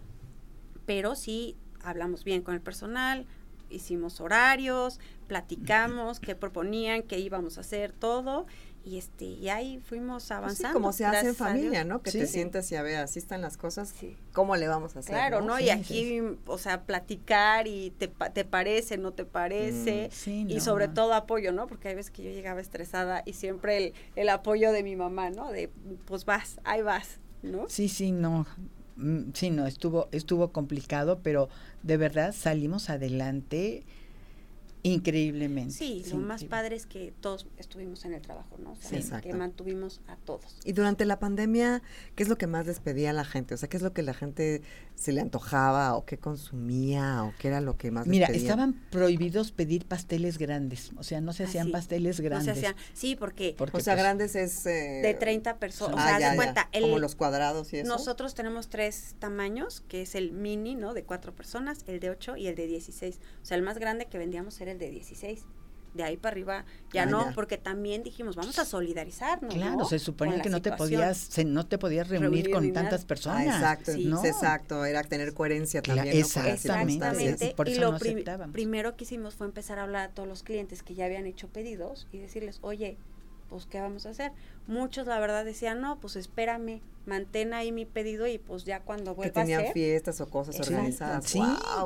[0.86, 3.26] pero sí hablamos bien con el personal,
[3.70, 8.46] hicimos horarios, platicamos, qué proponían, qué íbamos a hacer, todo.
[8.84, 10.72] Y este, y ahí fuimos pues avanzando.
[10.72, 12.00] como se hace en familia, ¿no?
[12.00, 13.94] Que te sientas y a ver, así están las cosas,
[14.32, 15.14] ¿cómo le vamos a hacer?
[15.14, 15.60] Claro, ¿no?
[15.60, 20.88] y aquí, o sea, platicar y te, te parece, no te parece, mm, y sobre
[20.88, 21.66] todo apoyo, ¿no?
[21.66, 25.28] Porque hay veces que yo llegaba estresada y siempre el, el apoyo de mi mamá,
[25.28, 25.52] ¿no?
[25.52, 25.70] De,
[26.06, 27.68] pues vas, ahí vas, ¿no?
[27.68, 28.46] Sí, sí, no,
[29.34, 31.48] sí, no, estuvo, estuvo complicado, pero
[31.82, 33.84] de verdad salimos adelante
[34.82, 35.74] increíblemente.
[35.74, 38.72] Sí, lo más padre es que todos estuvimos en el trabajo, ¿no?
[38.72, 40.58] O sea, que mantuvimos a todos.
[40.64, 41.82] Y durante la pandemia,
[42.14, 43.54] ¿qué es lo que más les pedía a la gente?
[43.54, 44.62] O sea, ¿qué es lo que la gente
[44.98, 49.52] se le antojaba o qué consumía o qué era lo que más Mira, estaban prohibidos
[49.52, 52.48] pedir pasteles grandes, o sea, no se ah, hacían pasteles grandes.
[52.48, 56.08] No se hacían, sí, porque, o sea, pues, grandes es eh, de 30 personas, o
[56.08, 57.88] sea, ya, cuenta, como los cuadrados y eso.
[57.88, 60.94] Nosotros tenemos tres tamaños, que es el mini, ¿no?
[60.94, 63.20] De cuatro personas, el de 8 y el de 16.
[63.42, 65.44] O sea, el más grande que vendíamos era el de 16
[65.94, 69.54] de ahí para arriba ya ah, no, porque también dijimos, vamos a solidarizarnos.
[69.54, 73.46] Claro, se suponía que no te podías se, no te podías reunir, con tantas personas.
[73.46, 76.16] exacto, exacto, era tener coherencia también.
[76.16, 77.54] exactamente.
[77.66, 77.98] y lo
[78.52, 81.48] primero que hicimos fue empezar a hablar a todos los clientes que ya habían hecho
[81.48, 82.96] pedidos y decirles, oye,
[83.48, 84.32] pues ¿qué vamos a hacer?
[84.66, 89.14] Muchos la verdad decían, no, pues espérame, mantén ahí mi pedido y pues ya cuando
[89.14, 91.24] vuelva que tenían fiestas o cosas organizadas.
[91.24, 91.42] Sí,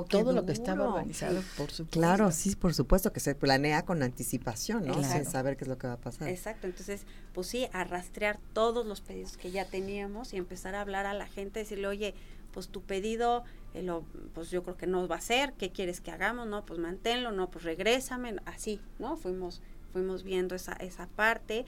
[0.08, 2.00] todo lo que estaba organizado, por supuesto.
[2.00, 5.02] Claro, sí, por supuesto, que se planea con anticipación, ¿no?
[5.02, 6.28] Sin saber qué es lo que va a pasar.
[6.28, 10.80] Exacto, entonces, pues sí, a rastrear todos los pedidos que ya teníamos y empezar a
[10.80, 12.14] hablar a la gente, decirle, oye,
[12.52, 13.44] pues tu pedido,
[13.74, 16.46] eh, lo, pues yo creo que no va a ser, ¿qué quieres que hagamos?
[16.46, 19.16] No, pues manténlo, no, pues regrésame, así, ¿no?
[19.16, 21.64] Fuimos fuimos viendo esa, esa parte.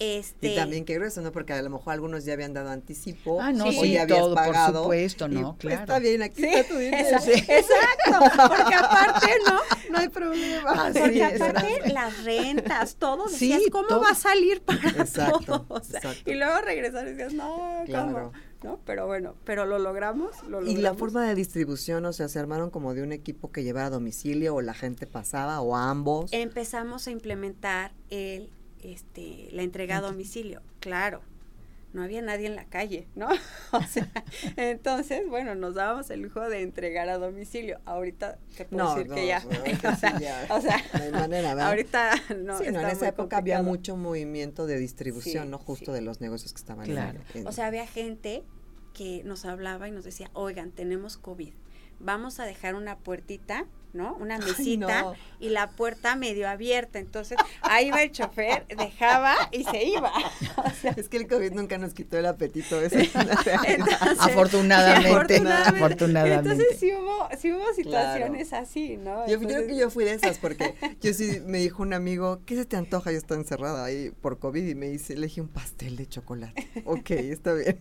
[0.00, 1.30] Este, y también qué grueso, ¿no?
[1.30, 3.38] Porque a lo mejor algunos ya habían dado anticipo.
[3.38, 5.56] Ah, no, sí, ya todo, pagado, por supuesto, ¿no?
[5.60, 5.80] Pues, claro.
[5.80, 7.18] está bien, aquí está tu dinero.
[7.18, 9.60] Exacto, porque aparte, ¿no?
[9.90, 10.90] No hay problema.
[10.98, 15.66] porque aparte, las rentas, todo, decías, ¿cómo va a salir para exacto,
[16.24, 18.32] Y luego regresar y decías, no, ¿cómo?
[18.62, 18.80] ¿No?
[18.84, 20.30] Pero bueno, pero lo logramos,
[20.66, 23.86] Y la forma de distribución, o sea, se armaron como de un equipo que llevaba
[23.86, 26.32] a domicilio o la gente pasaba o ambos.
[26.32, 28.50] Empezamos a implementar el
[28.82, 31.20] este la entrega a domicilio, claro
[31.92, 33.28] no había nadie en la calle, ¿no?
[33.72, 34.10] o sea,
[34.56, 37.80] entonces, bueno, nos dábamos el lujo de entregar a domicilio.
[37.84, 39.42] Ahorita te puedo decir que ya,
[40.50, 41.68] o sea, no hay manera, ¿verdad?
[41.68, 42.58] ahorita no.
[42.58, 45.58] Sí, no, en esa época había mucho movimiento de distribución, ¿no?
[45.58, 47.20] Justo de los negocios que estaban claro.
[47.44, 48.44] o sea, había gente
[48.94, 51.52] que nos hablaba y nos decía, oigan, tenemos COVID,
[52.00, 54.14] vamos a dejar una puertita ¿no?
[54.20, 56.98] Una mesita y la puerta medio abierta.
[56.98, 60.12] Entonces, ahí va el chofer, dejaba y se iba.
[60.96, 62.78] es que el COVID nunca nos quitó el apetito.
[64.18, 69.26] afortunadamente, afortunadamente, Entonces, sí hubo, sí hubo situaciones así, ¿no?
[69.28, 72.56] Yo creo que yo fui de esas porque yo sí me dijo un amigo, ¿qué
[72.56, 73.12] se te antoja?
[73.12, 76.68] Yo estaba encerrada ahí por COVID y me dice, le dije un pastel de chocolate.
[76.84, 77.78] ok, está bien.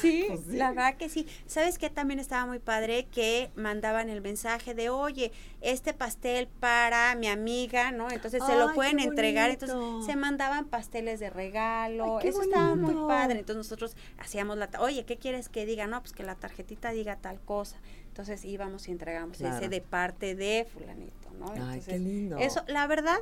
[0.00, 1.26] sí, pues sí, la verdad que sí.
[1.46, 1.90] ¿Sabes qué?
[1.90, 7.90] También estaba muy padre que mandaban el mensaje de oye, este pastel para mi amiga,
[7.90, 8.10] ¿no?
[8.10, 13.40] Entonces se lo pueden entregar, entonces se mandaban pasteles de regalo, eso estaba muy padre,
[13.40, 15.86] entonces nosotros hacíamos la, oye, ¿qué quieres que diga?
[15.86, 17.76] No, pues que la tarjetita diga tal cosa,
[18.08, 21.52] entonces íbamos y entregamos ese de parte de fulanito, ¿no?
[21.68, 22.36] Ay, qué lindo.
[22.38, 23.18] Eso, la verdad,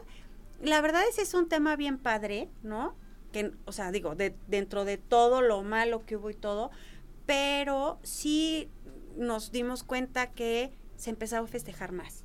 [0.63, 2.95] la verdad ese es un tema bien padre, ¿no?
[3.33, 6.71] Que, o sea, digo, de, dentro de todo lo malo que hubo y todo,
[7.27, 8.71] pero sí
[9.17, 12.25] nos dimos cuenta que se empezó a festejar más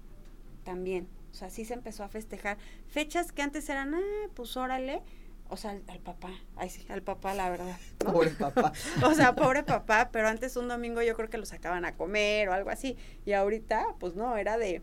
[0.63, 1.07] también.
[1.31, 2.57] O sea, sí se empezó a festejar.
[2.87, 5.01] Fechas que antes eran, ah, pues órale.
[5.49, 7.77] O sea, al, papá, ay sí, al papá, la verdad.
[7.97, 8.71] Pobre papá.
[9.05, 12.47] o sea, pobre papá, pero antes un domingo yo creo que lo sacaban a comer
[12.47, 12.95] o algo así.
[13.25, 14.81] Y ahorita, pues no, era de,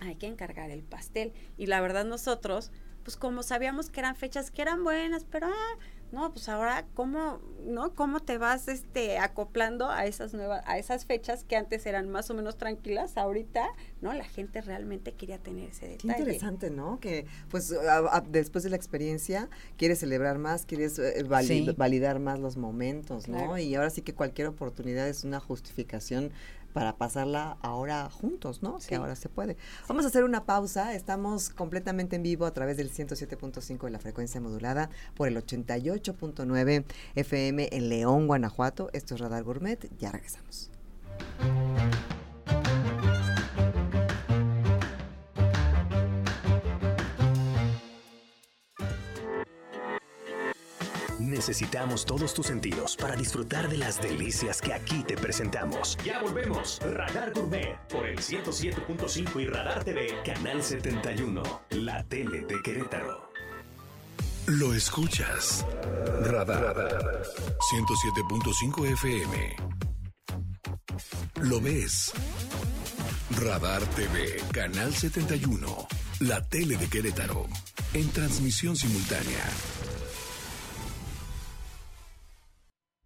[0.00, 1.32] hay que encargar el pastel.
[1.56, 2.72] Y la verdad nosotros,
[3.04, 5.78] pues como sabíamos que eran fechas que eran buenas, pero ah,
[6.12, 7.94] no, pues ahora cómo, ¿no?
[7.94, 12.30] ¿Cómo te vas este acoplando a esas nuevas a esas fechas que antes eran más
[12.30, 13.66] o menos tranquilas, ahorita,
[14.00, 14.12] ¿no?
[14.12, 16.14] La gente realmente quería tener ese detalle.
[16.14, 17.00] Qué interesante, ¿no?
[17.00, 17.74] Que pues
[18.28, 23.58] después de la experiencia quieres celebrar más, quieres eh, validar más los momentos, ¿no?
[23.58, 26.30] Y ahora sí que cualquier oportunidad es una justificación
[26.76, 28.76] para pasarla ahora juntos, ¿no?
[28.86, 29.56] Que ahora se puede.
[29.88, 30.94] Vamos a hacer una pausa.
[30.94, 36.84] Estamos completamente en vivo a través del 107.5 de la frecuencia modulada por el 88.9
[37.14, 38.90] FM en León, Guanajuato.
[38.92, 39.88] Esto es Radar Gourmet.
[39.98, 40.70] Ya regresamos.
[51.36, 55.98] Necesitamos todos tus sentidos para disfrutar de las delicias que aquí te presentamos.
[56.02, 56.80] Ya volvemos.
[56.82, 63.30] Radar Gourmet por el 107.5 y Radar TV, Canal 71, la tele de Querétaro.
[64.46, 65.66] Lo escuchas.
[66.22, 67.22] Radar.
[67.70, 69.56] 107.5 FM.
[71.42, 72.14] Lo ves.
[73.42, 75.86] Radar TV, Canal 71,
[76.20, 77.46] la tele de Querétaro,
[77.92, 79.44] en transmisión simultánea.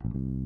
[0.02, 0.39] Thank you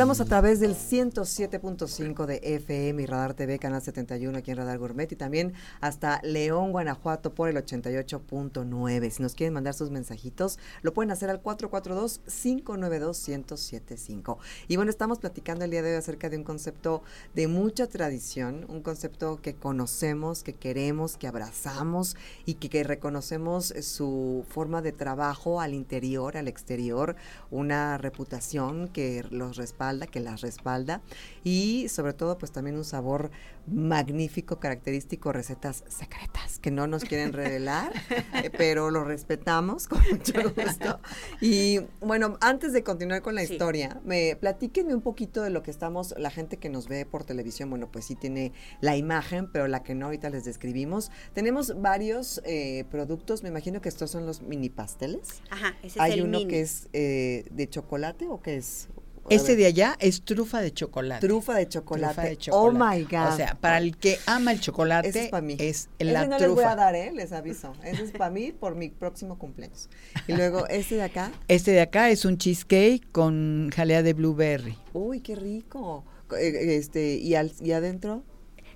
[0.00, 4.78] Estamos a través del 107.5 de FM y Radar TV, Canal 71 aquí en Radar
[4.78, 9.10] Gourmet y también hasta León, Guanajuato por el 88.9.
[9.10, 14.38] Si nos quieren mandar sus mensajitos, lo pueden hacer al 442-592-1075.
[14.68, 17.02] Y bueno, estamos platicando el día de hoy acerca de un concepto
[17.34, 23.74] de mucha tradición, un concepto que conocemos, que queremos, que abrazamos y que, que reconocemos
[23.82, 27.16] su forma de trabajo al interior, al exterior,
[27.50, 31.02] una reputación que los respalda que las respalda
[31.44, 33.30] y sobre todo pues también un sabor
[33.66, 37.92] magnífico, característico, recetas secretas que no nos quieren revelar,
[38.34, 41.00] eh, pero lo respetamos con mucho gusto.
[41.40, 45.70] Y bueno, antes de continuar con la historia, me platíquenme un poquito de lo que
[45.70, 49.68] estamos, la gente que nos ve por televisión, bueno, pues sí tiene la imagen, pero
[49.68, 51.10] la que no ahorita les describimos.
[51.32, 55.42] Tenemos varios eh, productos, me imagino que estos son los mini pasteles.
[55.50, 56.50] Ajá, ese es Hay el uno mini.
[56.50, 58.88] que es eh, de chocolate o que es
[59.30, 61.26] Este de allá es trufa de chocolate.
[61.26, 62.14] trufa de chocolate.
[62.14, 62.98] Trufa de Oh chocolate.
[62.98, 63.32] my god.
[63.32, 65.56] O sea, para el que ama el chocolate, Ese es para mí.
[65.58, 66.76] es Ese la no les voy a trufa.
[66.76, 67.12] dar, ¿eh?
[67.14, 67.72] Les aviso.
[67.84, 69.88] Ese es para mí por mi próximo cumpleaños.
[70.26, 71.32] Y luego este de acá.
[71.48, 74.76] Este de acá es un cheesecake con jalea de blueberry.
[74.92, 76.04] Uy, qué rico.
[76.38, 78.22] Eh, Este, y, al, y adentro.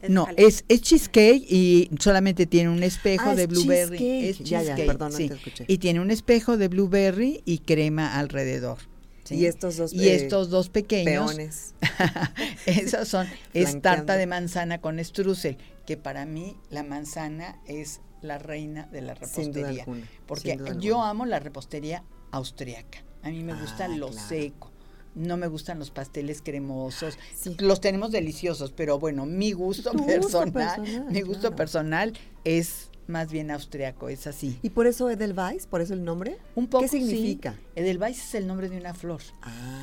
[0.08, 3.96] No, es, es cheesecake y solamente tiene un espejo Ah, de blueberry.
[3.96, 4.28] cheesecake.
[4.30, 5.64] Es Ya, ya, cheesecake, perdón, no te escuché.
[5.66, 8.78] Y tiene un espejo de blueberry y crema alrededor.
[9.24, 9.34] ¿Sí?
[9.36, 11.34] Y estos dos, Y eh, estos dos pequeños.
[11.34, 11.74] Peones.
[12.66, 18.38] Esos son, es tarta de manzana con strudel, que para mí la manzana es la
[18.38, 19.82] reina de la repostería.
[19.82, 23.04] alguna, Porque yo amo la repostería austriaca.
[23.22, 24.28] A mí me gusta Ah, lo claro.
[24.28, 24.70] seco.
[25.14, 27.16] No me gustan los pasteles cremosos.
[27.36, 27.54] Sí.
[27.60, 31.56] Los tenemos deliciosos, pero bueno, mi gusto personal, personal, mi gusto claro.
[31.56, 32.12] personal
[32.44, 34.58] es más bien austriaco, es así.
[34.62, 35.66] ¿Y por eso Edelweiss?
[35.66, 36.38] ¿Por eso el nombre?
[36.54, 37.52] Un poco ¿Qué significa?
[37.52, 37.60] sí.
[37.76, 39.20] Edelweiss es el nombre de una flor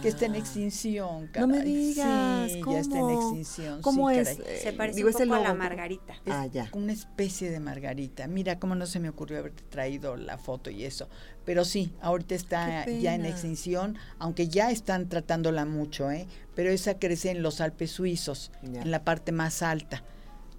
[0.02, 0.38] que está en Ah.
[0.38, 1.30] extinción.
[1.40, 1.74] No me caray.
[1.74, 3.82] digas, Sí, ya está en extinción.
[3.82, 4.30] ¿Cómo sí, es?
[4.30, 4.44] caray.
[4.48, 6.14] Eh, Se parece digo, un es el poco a la margarita.
[6.26, 6.70] Es Ah, ya.
[6.74, 8.28] Una especie de margarita.
[8.28, 11.08] Mira cómo no se me ocurrió haberte traído la foto y eso.
[11.46, 16.28] Pero sí, ahorita está ya en extinción, aunque ya están tratándola mucho, ¿eh?
[16.56, 18.82] Pero esa crece en los Alpes suizos, Ya.
[18.82, 20.04] en la parte más alta.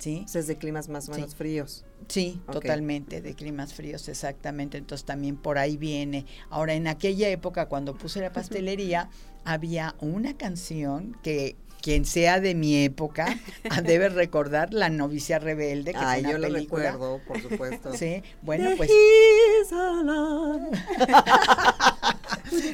[0.03, 0.23] ¿Sí?
[0.25, 1.37] O sea, es de climas más o menos Sí.
[1.37, 1.85] fríos.
[2.09, 4.77] Sí, totalmente, de climas fríos, exactamente.
[4.79, 6.27] Entonces también por ahí viene.
[6.51, 9.11] Ahora, en aquella época, cuando puse la pastelería,
[9.45, 13.39] había una canción que quien sea de mi época
[13.85, 16.91] debe recordar La novicia rebelde, que Ay, yo una lo película.
[16.93, 17.97] recuerdo, por supuesto.
[17.97, 18.91] Sí, bueno, pues.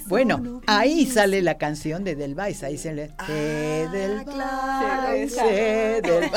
[0.07, 6.31] Bueno, ahí sale la canción de Delvais, ahí se le Ah, Edelweiss, claro, Edelweiss.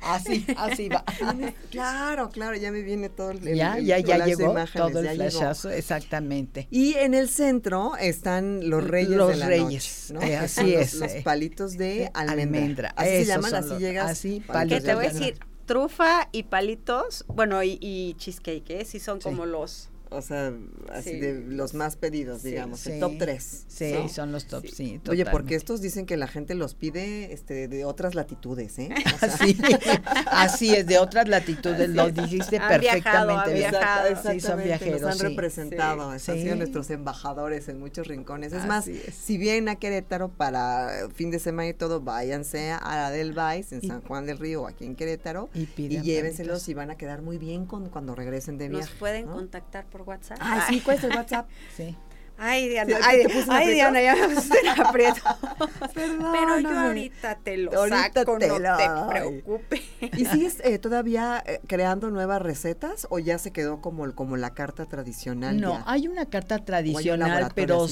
[0.00, 1.04] Así, así va.
[1.70, 5.04] Claro, claro, ya me viene todo el, Ya, el- ya, ya llegó imágenes, todo el
[5.06, 5.30] ya llegó.
[5.30, 6.66] flashazo, exactamente.
[6.70, 10.32] Y en el centro están los reyes Los de la reyes, noche, ¿no?
[10.32, 11.20] eh, así los- es, Los, eh.
[11.24, 12.42] palitos de almendra.
[12.48, 14.10] Almendra, Así se llaman, así los- llegas.
[14.10, 18.84] así, palitos Que te voy a decir, trufa y palitos, bueno, y, y cheesecake, ¿eh?
[18.84, 19.24] Sí son Sí.
[19.24, 19.90] como los...
[20.10, 20.52] O sea,
[20.92, 21.20] así Sí.
[21.20, 23.64] de los más pedidos, Sí, digamos, el top 3.
[23.68, 25.00] Sí, son los top, sí.
[25.08, 28.88] Oye, porque estos dicen que la gente los pide este, de otras latitudes, ¿eh?
[29.14, 29.58] O sea, Así,
[30.26, 33.70] así es, de otras latitudes, lo dijiste Han viajado, han perfectamente bien.
[33.70, 34.32] viajado.
[34.32, 35.22] Sí, son viajeros, nos han sí.
[35.24, 36.30] representado, Sí.
[36.30, 38.52] han sido nuestros embajadores en muchos rincones.
[38.52, 39.14] Es más, Así es.
[39.14, 43.32] si vienen a Querétaro para eh, fin de semana y todo, váyanse a la del
[43.32, 46.90] Vice en Y- San Juan del Río aquí en Querétaro Y y, llévenselos y van
[46.90, 48.94] a quedar muy bien con, cuando regresen de Nos viaje.
[48.98, 49.32] pueden ¿no?
[49.34, 50.38] contactar por WhatsApp.
[50.40, 51.48] Ah, sí, ¿cuál es el WhatsApp?
[51.76, 51.96] Sí.
[52.40, 53.74] Ay, Diana, Sí, ¿te ay, en ay?
[53.74, 55.20] Diana, ya me puse en aprieto.
[55.92, 59.08] Pero yo ahorita te lo Ahorita saco, te no te ay.
[59.08, 59.80] preocupes.
[60.16, 64.50] ¿Y sigues eh, todavía eh, creando nuevas recetas o ya se quedó como, como la
[64.54, 65.60] carta tradicional?
[65.60, 65.84] No, ya?
[65.88, 67.88] hay una carta tradicional, pero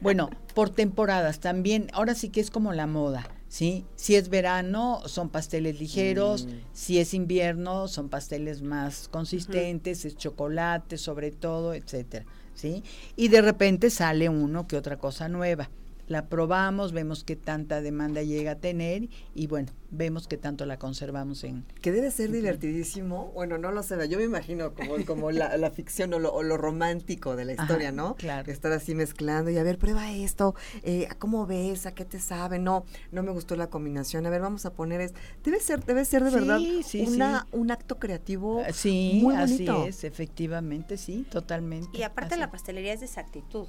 [0.00, 1.88] bueno, por temporadas también.
[1.92, 3.84] Ahora sí que es como la moda, ¿sí?
[3.96, 6.46] Si es verano, son pasteles ligeros.
[6.46, 6.50] Mm.
[6.72, 12.82] Si es invierno, son pasteles más consistentes, es chocolate sobre todo, etcétera, ¿sí?
[13.16, 15.68] Y de repente sale uno que otra cosa nueva.
[16.10, 20.76] La probamos, vemos qué tanta demanda llega a tener y bueno, vemos qué tanto la
[20.76, 23.30] conservamos en, Que debe ser divertidísimo.
[23.32, 26.42] Bueno, no lo sé, yo me imagino como, como la, la ficción o lo, o
[26.42, 28.16] lo romántico de la Ajá, historia, ¿no?
[28.16, 28.50] claro.
[28.50, 31.86] Estar así mezclando y a ver, prueba esto, eh, ¿cómo ves?
[31.86, 32.58] ¿A qué te sabe?
[32.58, 34.26] No, no me gustó la combinación.
[34.26, 35.14] A ver, vamos a poner es.
[35.44, 37.48] Debe ser, debe ser de Sí, verdad sí, una, sí.
[37.52, 39.86] un acto creativo Ah, Sí, muy así bonito.
[39.86, 41.96] es, efectivamente, sí, totalmente.
[41.96, 42.40] Y aparte así.
[42.40, 43.68] la pastelería es de exactitud.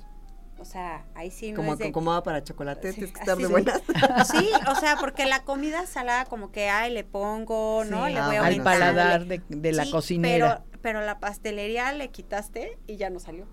[0.61, 1.91] O sea, ahí sí no como, es de...
[1.91, 3.51] como va para chocolate, Sí, tienes que estar de sí.
[3.51, 3.81] buenas.
[4.31, 8.05] Sí, o sea, porque la comida salada como que, ay, le pongo, ¿no?
[8.05, 10.63] Sí, Le ah, voy bueno, al paladar de, de la Sí, cocinera.
[10.63, 13.47] Pero, pero la pastelería le quitaste y ya no salió.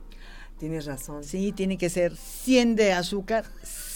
[0.58, 1.24] Tienes razón.
[1.24, 3.44] Sí, tiene que ser 100 de azúcar,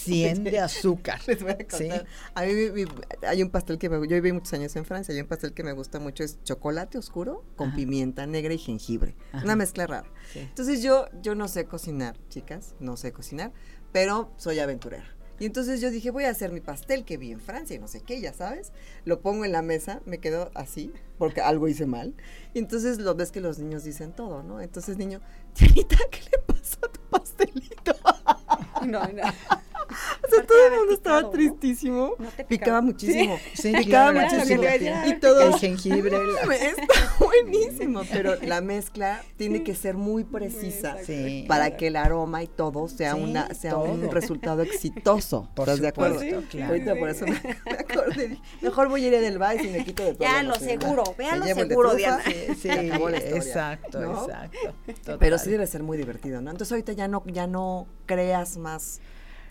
[0.05, 1.21] 100 de azúcar.
[1.27, 1.77] Les voy a contar.
[1.79, 1.89] Sí.
[2.35, 2.91] A mí mi- mi-
[3.27, 5.63] hay un pastel que me, yo viví muchos años en Francia, hay un pastel que
[5.63, 7.75] me gusta mucho, es chocolate oscuro con Ajá.
[7.77, 9.15] pimienta negra y jengibre.
[9.31, 9.43] Ajá.
[9.43, 10.07] Una mezcla rara.
[10.31, 10.39] Sí.
[10.39, 13.51] Entonces yo, yo no sé cocinar, chicas, no sé cocinar,
[13.91, 15.05] pero soy aventurera.
[15.39, 17.87] Y entonces yo dije, voy a hacer mi pastel que vi en Francia y no
[17.87, 18.71] sé qué, ya sabes.
[19.03, 22.13] Lo pongo en la mesa, me quedo así, porque algo hice mal.
[22.53, 24.61] Y entonces lo ves que los niños dicen todo, ¿no?
[24.61, 25.21] Entonces, niño,
[25.53, 27.93] Tianita, ¿qué le pasó a tu pastelito?
[28.85, 29.23] No, no.
[30.23, 32.15] O sea, todo el mundo estaba tristísimo.
[32.19, 32.81] No picaba picaba.
[32.81, 33.39] muchísimo.
[33.53, 34.63] Sí, picaba claro, muchísimo.
[35.07, 35.41] Y todo.
[35.47, 36.11] El jengibre.
[36.47, 41.45] la- Está buenísimo, pero la mezcla tiene que ser muy precisa Sí.
[41.47, 44.11] para que el aroma y todo sea Sí, una sea un todo.
[44.11, 45.49] resultado exitoso.
[45.55, 46.19] Por ¿Estás de acuerdo?
[46.49, 46.67] claro.
[46.73, 47.31] Ahorita por eso me,
[47.65, 48.37] me acordé.
[48.61, 51.23] Mejor voy a ir a Edelweiss y me quito de Ya, problemas, lo seguro, Me
[51.25, 52.23] vea lo seguro, Diana.
[52.25, 54.23] Sí, se acabó la historia, exacto, ¿no?
[54.25, 55.17] exacto.
[55.19, 56.51] Pero sí debe ser muy divertido, ¿no?
[56.51, 58.99] Entonces ahorita ya no ya no creas más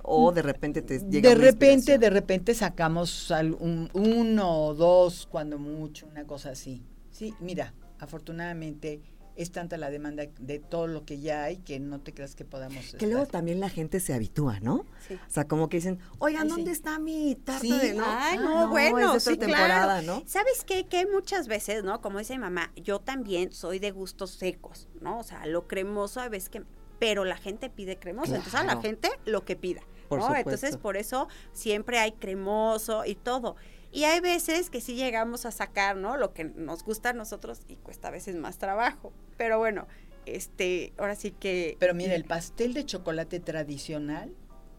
[0.02, 4.74] o de repente te llega de una repente, de repente sacamos al- un- uno o
[4.74, 6.82] dos, cuando mucho, una cosa así.
[7.10, 9.00] Sí, mira, afortunadamente
[9.34, 12.44] es tanta la demanda de todo lo que ya hay que no te creas que
[12.44, 12.94] podamos.
[12.98, 14.85] Que luego también la gente se habitúa, ¿no?
[15.08, 15.14] Sí.
[15.14, 16.72] O sea, como que dicen, oigan, Ay, ¿dónde sí.
[16.72, 18.04] está mi tarta Sí, de no?
[18.06, 20.20] Ay, Ah, no, bueno, es de otra temporada, claro.
[20.20, 20.22] ¿no?
[20.27, 20.87] ¿Sabes qué?
[20.87, 22.02] Que muchas veces, ¿no?
[22.02, 25.20] Como dice mi mamá, yo también soy de gustos secos, ¿no?
[25.20, 26.62] O sea, lo cremoso a veces que...
[27.03, 30.27] Pero la gente pide cremoso, entonces a la gente lo que pida, Por ¿no?
[30.27, 30.50] supuesto.
[30.50, 33.57] Entonces por eso siempre hay cremoso y todo.
[33.90, 36.17] Y hay veces que sí llegamos a sacar, ¿no?
[36.17, 39.13] Lo que nos gusta a nosotros y cuesta a veces más trabajo.
[39.37, 39.88] Pero bueno,
[40.27, 41.77] este, ahora sí que...
[41.81, 44.33] Pero mira, el pastel de chocolate tradicional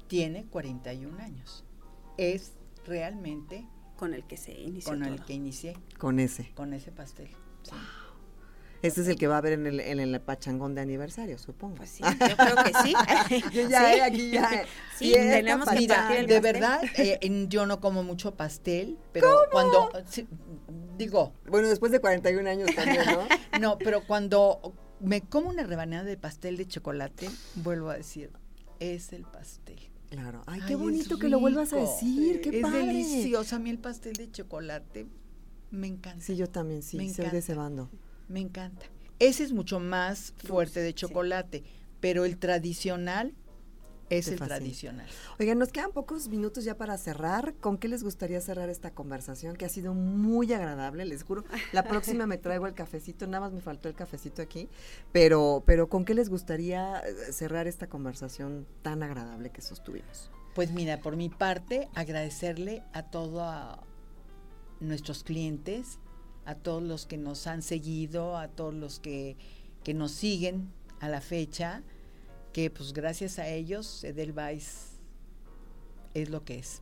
[0.08, 1.66] tiene 41 años.
[2.18, 2.54] Es
[2.86, 3.68] realmente
[3.98, 6.54] con el que se inició con el que inicié, Con ese.
[6.56, 7.28] con ese pastel.
[7.64, 7.76] Sí.
[8.84, 11.76] Este es el que va a haber en el, en el pachangón de aniversario, supongo.
[11.76, 12.94] Pues sí, yo creo que sí.
[13.54, 13.98] Yo ya, Sí.
[13.98, 14.50] eh, aquí ya.
[14.54, 14.66] eh.
[15.00, 16.54] Sí, tenemos que Mira, partir el de pastel.
[16.54, 20.28] verdad, eh, en- yo no como mucho pastel, pero cuando, sí,
[20.98, 23.60] digo, Bueno, después de 41 años también, ¿no?
[23.60, 28.32] no, pero cuando me como una rebanada de pastel de chocolate, vuelvo a decir,
[28.80, 29.80] es el pastel.
[30.10, 30.44] Claro.
[30.46, 32.42] Ay, qué es bonito que lo vuelvas a decir.
[32.42, 32.86] Qué es padre.
[32.86, 33.56] delicioso.
[33.56, 35.08] A mí el pastel de chocolate
[35.72, 36.24] me encanta.
[36.24, 36.98] Sí, yo también, sí.
[36.98, 37.38] Me Soy de encanta.
[37.38, 37.90] ese bando.
[38.28, 38.86] Me encanta.
[39.20, 40.94] Ese es mucho más fuerte de sí.
[40.96, 41.64] chocolate,
[42.00, 43.36] pero el tradicional
[44.10, 44.58] es Te el fascina.
[44.58, 45.08] tradicional.
[45.40, 47.54] Oigan, nos quedan pocos minutos ya para cerrar.
[47.56, 49.56] ¿Con qué les gustaría cerrar esta conversación?
[49.56, 51.46] Que ha sido muy agradable, les juro.
[51.72, 54.68] La próxima me traigo el cafecito, nada más me faltó el cafecito aquí.
[55.12, 60.30] Pero, pero ¿con qué les gustaría eh, cerrar esta conversación tan agradable que sostuvimos?
[60.54, 63.80] Pues mira, por mi parte, agradecerle a todos
[64.80, 65.98] nuestros clientes,
[66.46, 69.38] a todos los que nos han seguido, a todos los que,
[69.84, 71.84] que nos siguen a la fecha,
[72.54, 75.00] que pues gracias a ellos Edelweiss
[76.14, 76.82] es lo que es.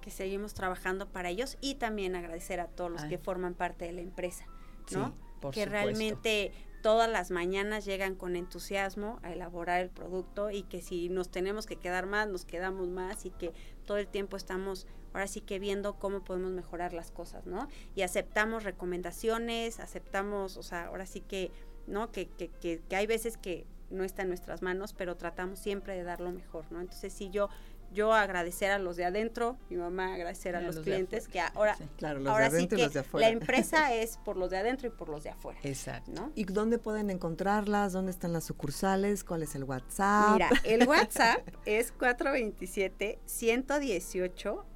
[0.00, 3.10] que seguimos trabajando para ellos y también agradecer a todos los Ay.
[3.10, 4.44] que forman parte de la empresa,
[4.90, 5.06] ¿no?
[5.06, 5.70] Sí, por que supuesto.
[5.70, 11.30] realmente todas las mañanas llegan con entusiasmo a elaborar el producto y que si nos
[11.30, 13.52] tenemos que quedar más, nos quedamos más y que
[13.86, 17.68] todo el tiempo estamos ahora sí que viendo cómo podemos mejorar las cosas, ¿no?
[17.94, 21.50] Y aceptamos recomendaciones, aceptamos, o sea, ahora sí que,
[21.86, 22.10] ¿no?
[22.12, 25.94] Que, que, que, que hay veces que no está en nuestras manos, pero tratamos siempre
[25.94, 26.80] de dar lo mejor, ¿no?
[26.80, 27.48] Entonces, si yo
[27.92, 32.20] yo agradecer a los de adentro, mi mamá agradecer a, los, clientes, que ahora, claro,
[32.20, 33.26] los ahora de adentro sí y los de afuera.
[33.26, 35.58] la empresa es por los de adentro y por los de afuera.
[35.62, 36.10] Exacto.
[36.12, 36.32] ¿no?
[36.34, 37.92] ¿Y dónde pueden encontrarlas?
[37.92, 39.24] ¿Dónde están las sucursales?
[39.24, 40.32] ¿Cuál es el WhatsApp?
[40.32, 41.92] Mira, el WhatsApp es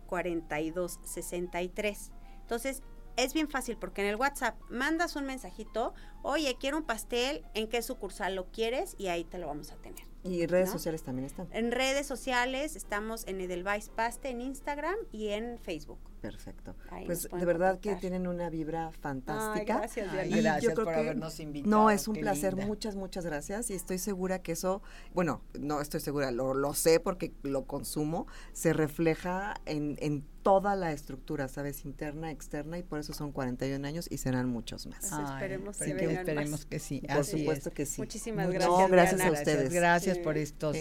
[0.07, 2.11] 427-118-4263.
[2.43, 2.83] Entonces,
[3.17, 7.67] es bien fácil porque en el WhatsApp mandas un mensajito, oye, quiero un pastel, ¿en
[7.69, 8.95] qué sucursal lo quieres?
[8.99, 10.05] Y ahí te lo vamos a tener.
[10.23, 10.75] y redes ¿no?
[10.75, 11.49] sociales también están.
[11.53, 15.99] En redes sociales estamos en Edelweiss Paste en Instagram y en Facebook.
[16.31, 16.75] Perfecto.
[16.91, 19.75] Ahí Pues de verdad que tienen una vibra fantástica.
[19.75, 20.33] Ay, gracias, Ay.
[20.35, 21.71] Y gracias yo creo por que- habernos invitado.
[21.71, 22.67] No, es un placer, linda.
[22.67, 24.83] muchas, muchas gracias y estoy segura que eso,
[25.15, 30.77] bueno, no estoy segura, lo, lo sé porque lo consumo, se refleja en, en toda
[30.77, 31.85] la estructura, ¿sabes?
[31.85, 35.01] Interna, externa y por eso son 41 años y serán muchos más.
[35.11, 36.65] Pues esperemos que esperemos más.
[36.67, 37.01] que sí.
[37.01, 37.75] por así supuesto es.
[37.75, 38.01] que sí.
[38.01, 38.91] Muchísimas No, gracias.
[38.91, 39.31] gracias Diana.
[39.37, 39.73] a ustedes.
[39.73, 40.23] Gracias Sí.
[40.23, 40.77] por estos,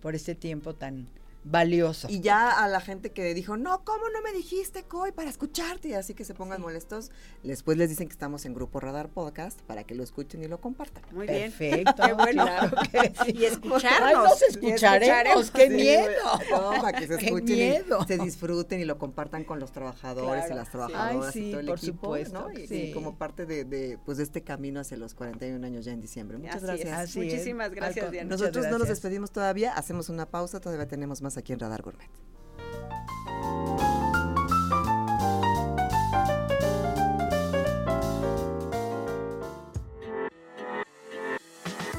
[0.00, 1.08] por este tiempo tan
[1.44, 2.08] valioso.
[2.10, 5.88] Y ya a la gente que dijo, no, ¿cómo no me dijiste, Coy, para escucharte?
[5.88, 7.10] Y así que se pongan molestos,
[7.42, 10.60] después les dicen que estamos en Grupo Radar Podcast para que lo escuchen y lo
[10.60, 11.02] compartan.
[11.12, 11.50] Muy bien.
[11.52, 12.02] Perfecto.
[12.06, 12.44] Qué bueno.
[12.44, 13.32] claro que sí.
[13.38, 14.02] Y escucharnos.
[14.02, 15.46] Ay, nos Y escucharemos.
[15.46, 15.50] escucharemos.
[15.50, 16.40] ¡Qué Sí, miedo!
[16.50, 18.04] No, para que se ¡Qué escuchen y miedo!
[18.06, 20.72] se disfruten y lo compartan con los trabajadores Claro, y las sí.
[20.72, 22.52] trabajadoras Ay, sí, y todo el por equipo, supuesto, ¿no?
[22.58, 22.74] Y, sí.
[22.82, 26.00] y como parte de, de, pues, de este camino hacia los 41 años ya en
[26.00, 26.38] diciembre.
[26.38, 26.88] Muchas Así gracias.
[26.88, 26.94] es.
[27.10, 27.32] Así es.
[27.32, 28.30] Muchísimas gracias, Diana.
[28.30, 32.08] Nosotros no nos despedimos todavía, hacemos una pausa, todavía tenemos más aquí en Radar Gourmet.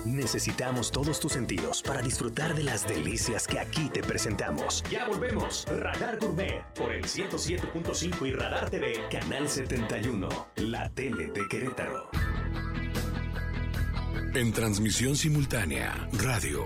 [0.06, 4.84] Necesitamos todos tus sentidos para disfrutar de las delicias que aquí te presentamos.
[4.92, 5.66] Ya volvemos.
[5.68, 12.10] Radar Gourmet por el 107.5 y Radar TV, Canal 71, la tele de Querétaro.
[14.34, 16.66] En transmisión simultánea, radio,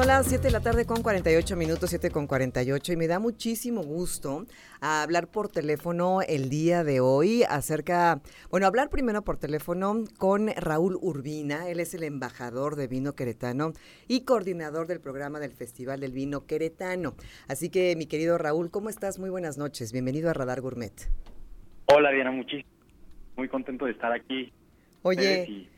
[0.00, 3.18] Son las 7 de la tarde con 48 minutos, 7 con 48, y me da
[3.18, 4.46] muchísimo gusto
[4.80, 10.96] hablar por teléfono el día de hoy acerca, bueno, hablar primero por teléfono con Raúl
[11.02, 13.74] Urbina, él es el embajador de vino queretano
[14.08, 17.14] y coordinador del programa del Festival del Vino Queretano.
[17.46, 19.18] Así que, mi querido Raúl, ¿cómo estás?
[19.18, 20.94] Muy buenas noches, bienvenido a Radar Gourmet.
[21.94, 22.70] Hola Diana, muchísimo.
[23.36, 24.50] Muy contento de estar aquí.
[25.02, 25.68] Oye,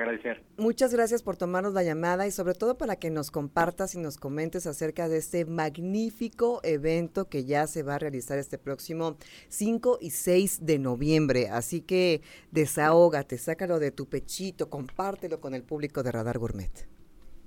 [0.00, 0.42] agradecer.
[0.56, 4.16] Muchas gracias por tomarnos la llamada y sobre todo para que nos compartas y nos
[4.16, 9.16] comentes acerca de este magnífico evento que ya se va a realizar este próximo
[9.48, 11.48] 5 y 6 de noviembre.
[11.50, 16.88] Así que desahógate, sácalo de tu pechito, compártelo con el público de Radar Gourmet.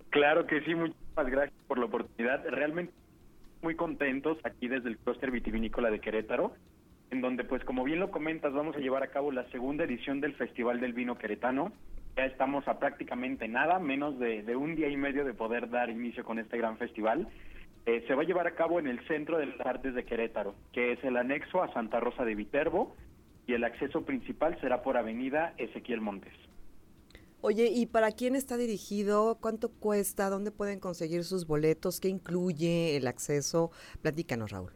[0.09, 2.43] Claro que sí, muchísimas gracias por la oportunidad.
[2.47, 2.93] Realmente
[3.63, 6.53] muy contentos aquí desde el clúster vitivinícola de Querétaro,
[7.09, 10.21] en donde pues como bien lo comentas, vamos a llevar a cabo la segunda edición
[10.21, 11.71] del Festival del Vino Queretano.
[12.15, 16.23] Ya estamos a prácticamente nada, menos de, un día y medio de poder dar inicio
[16.23, 17.27] con este gran festival.
[17.85, 20.53] Eh, se va a llevar a cabo en el Centro de las Artes de Querétaro,
[20.71, 22.95] que es el anexo a Santa Rosa de Viterbo,
[23.47, 26.33] y el acceso principal será por Avenida Ezequiel Montes.
[27.41, 29.37] Oye, ¿y para quién está dirigido?
[29.41, 30.29] ¿Cuánto cuesta?
[30.29, 31.99] ¿Dónde pueden conseguir sus boletos?
[31.99, 33.71] ¿Qué incluye el acceso?
[34.01, 34.71] Platícanos, Raúl.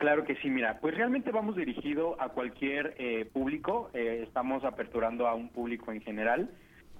[0.00, 5.28] Claro que sí, mira, pues realmente vamos dirigido a cualquier eh, público, eh, estamos aperturando
[5.28, 6.50] a un público en general,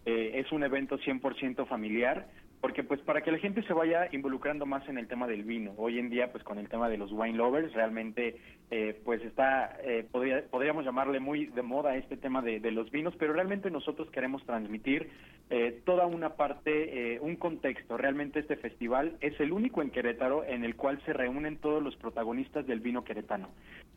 [0.05, 2.29] eh, es un evento 100% familiar,
[2.61, 5.73] porque pues para que la gente se vaya involucrando más en el tema del vino,
[5.79, 8.37] hoy en día pues con el tema de los wine lovers, realmente
[8.71, 12.91] eh, pues está, eh, podría- podríamos llamarle muy de moda este tema de, de los
[12.91, 15.09] vinos, pero realmente nosotros queremos transmitir
[15.49, 17.97] eh, toda una parte, eh, un contexto.
[17.97, 21.97] Realmente este festival es el único en Querétaro en el cual se reúnen todos los
[21.97, 23.49] protagonistas del vino queretano.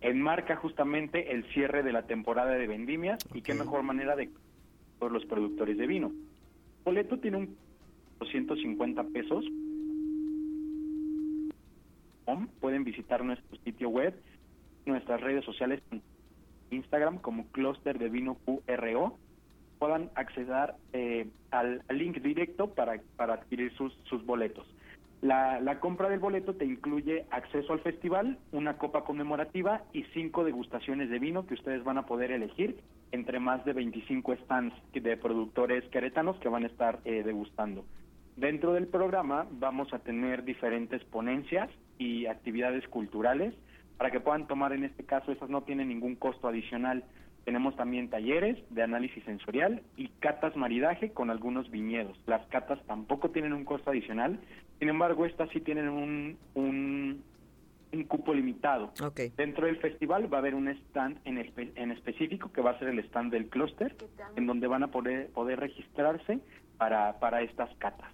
[0.02, 4.30] Enmarca justamente el cierre de la temporada de vendimias y qué mejor manera de
[5.00, 6.12] por los productores de vino.
[6.86, 7.58] Boleto tiene un
[8.24, 9.46] 250 pesos.
[12.60, 14.16] Pueden visitar nuestro sitio web,
[14.86, 15.82] nuestras redes sociales,
[16.72, 19.18] Instagram como Cluster de Vino QRO
[19.80, 24.66] puedan acceder eh, al, link directo para, para adquirir sus, sus boletos.
[25.22, 30.46] La, la compra del boleto te incluye acceso al festival, una copa conmemorativa y cinco
[30.46, 32.80] degustaciones de vino que ustedes van a poder elegir
[33.12, 37.86] entre más de 25 stands de productores queretanos que van a estar eh, degustando.
[38.36, 43.54] Dentro del programa vamos a tener diferentes ponencias y actividades culturales
[43.98, 47.04] para que puedan tomar en este caso, esas no tienen ningún costo adicional.
[47.46, 52.18] Tenemos también talleres de análisis sensorial y catas maridaje con algunos viñedos.
[52.26, 54.40] Las catas tampoco tienen un costo adicional,
[54.80, 57.24] sin embargo, estas sí tienen un, un,
[58.08, 58.92] cupo limitado.
[59.38, 61.38] Dentro del festival va a haber un stand en,
[61.76, 63.96] en específico que va a ser el stand del clúster,
[64.36, 66.40] en donde van a poder, poder registrarse
[66.78, 68.12] para, para estas catas.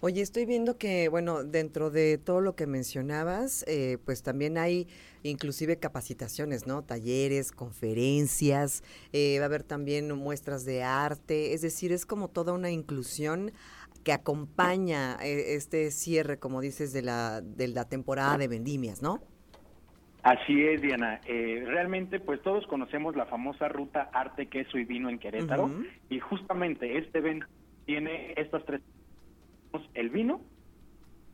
[0.00, 4.88] Oye, estoy viendo que, bueno, dentro de todo lo que mencionabas, eh, pues también hay
[5.22, 6.82] inclusive capacitaciones, ¿no?
[6.82, 8.84] Talleres, conferencias,
[9.14, 13.52] eh, va a haber también muestras de arte, es decir, es como toda una inclusión
[14.04, 19.22] que acompaña eh, este cierre, como dices, de la, de la temporada de vendimias, ¿no?
[20.22, 21.20] Así es, Diana.
[21.24, 25.70] realmente, pues todos conocemos la famosa ruta Arte, Queso y Vino en Querétaro,
[26.10, 27.46] y justamente este evento
[27.86, 28.82] tiene estas tres
[29.94, 30.40] el vino,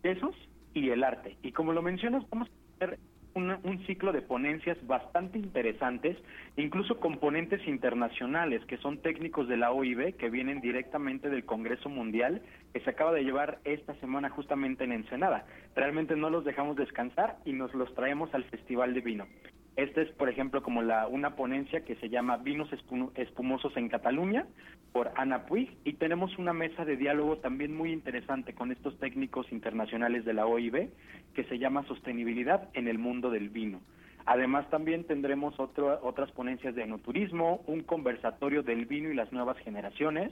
[0.02, 0.34] quesos
[0.74, 1.36] y el arte.
[1.42, 2.98] Y como lo mencionas, vamos a hacer
[3.34, 6.16] un, ciclo de ponencias bastante interesantes,
[6.56, 12.42] incluso componentes internacionales, que son técnicos de la OIB, que vienen directamente del Congreso Mundial,
[12.72, 15.46] que se acaba de llevar esta semana justamente en Ensenada.
[15.74, 19.26] Realmente no los dejamos descansar y nos los traemos al Festival de Vino.
[19.76, 22.68] Esta es, por ejemplo, como la una ponencia que se llama Vinos
[23.14, 24.46] Espumosos en Cataluña
[24.92, 25.70] por Ana Puig.
[25.84, 30.46] Y tenemos una mesa de diálogo también muy interesante con estos técnicos internacionales de la
[30.46, 30.90] OIB
[31.34, 33.80] que se llama Sostenibilidad en el mundo del vino.
[34.26, 40.30] Además también tendremos otras ponencias de enoturismo, un conversatorio del vino y las nuevas generaciones,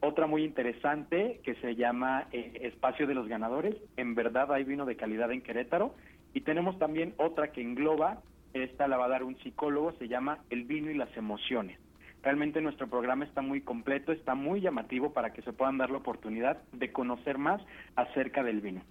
[0.00, 4.84] otra muy interesante que se llama eh, Espacio de los Ganadores, en verdad hay vino
[4.84, 5.94] de calidad en Querétaro,
[6.34, 8.20] y tenemos también otra que engloba
[8.54, 11.78] esta la va a dar un psicólogo, se llama El vino y las emociones.
[12.22, 15.98] Realmente nuestro programa está muy completo, está muy llamativo para que se puedan dar la
[15.98, 17.60] oportunidad de conocer más
[17.96, 18.82] acerca del vino.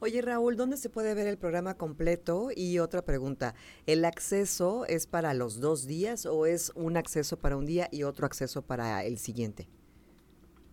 [0.00, 2.48] Oye Raúl, ¿dónde se puede ver el programa completo?
[2.54, 3.54] Y otra pregunta,
[3.86, 8.02] ¿el acceso es para los dos días o es un acceso para un día y
[8.02, 9.68] otro acceso para el siguiente?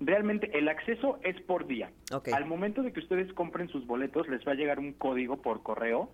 [0.02, 1.92] Realmente el acceso es por día.
[2.34, 5.62] Al momento de que ustedes compren sus boletos, les va a llegar un código por
[5.62, 6.10] correo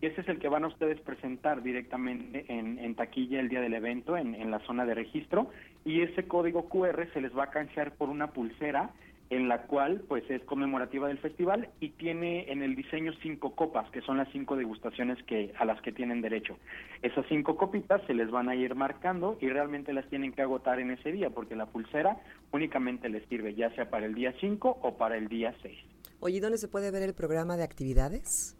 [0.00, 3.74] y ese es el que van a ustedes presentar directamente en, taquilla el día del
[3.74, 5.50] evento, en, la zona de registro,
[5.84, 8.90] y ese código QR se les va a canjear por una pulsera
[9.30, 13.90] en la cual pues es conmemorativa del festival y tiene en el diseño cinco copas,
[13.90, 16.56] que son las cinco degustaciones que a las que tienen derecho.
[17.02, 20.80] Esas cinco copitas se les van a ir marcando y realmente las tienen que agotar
[20.80, 22.16] en ese día, porque la pulsera
[22.52, 25.78] únicamente les sirve ya sea para el día 5 o para el día 6.
[26.20, 28.57] Oye, ¿dónde se puede ver el programa de actividades?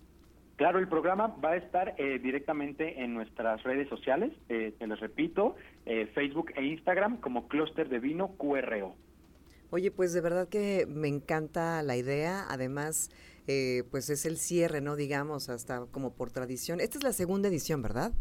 [0.58, 4.98] Claro, el programa va a estar eh, directamente en nuestras redes sociales, eh, te les
[4.98, 5.54] repito,
[5.86, 8.96] eh, Facebook e Instagram como Cluster de Vino QRO.
[9.70, 13.08] Oye, pues de verdad que me encanta la idea, además,
[13.46, 14.96] eh, pues es el cierre, ¿no?
[14.96, 16.80] Digamos, hasta como por tradición.
[16.80, 18.12] Esta es la segunda edición, ¿verdad?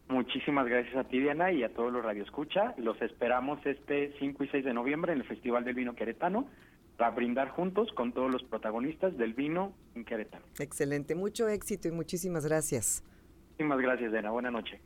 [0.09, 2.73] Muchísimas gracias a ti, Diana, y a todos los Escucha.
[2.79, 6.49] Los esperamos este 5 y 6 de noviembre en el Festival del Vino Queretano
[6.97, 10.43] para brindar juntos con todos los protagonistas del vino en Querétaro.
[10.59, 13.05] Excelente, mucho éxito y muchísimas gracias.
[13.51, 14.31] Muchísimas gracias, Diana.
[14.31, 14.81] Buenas noches.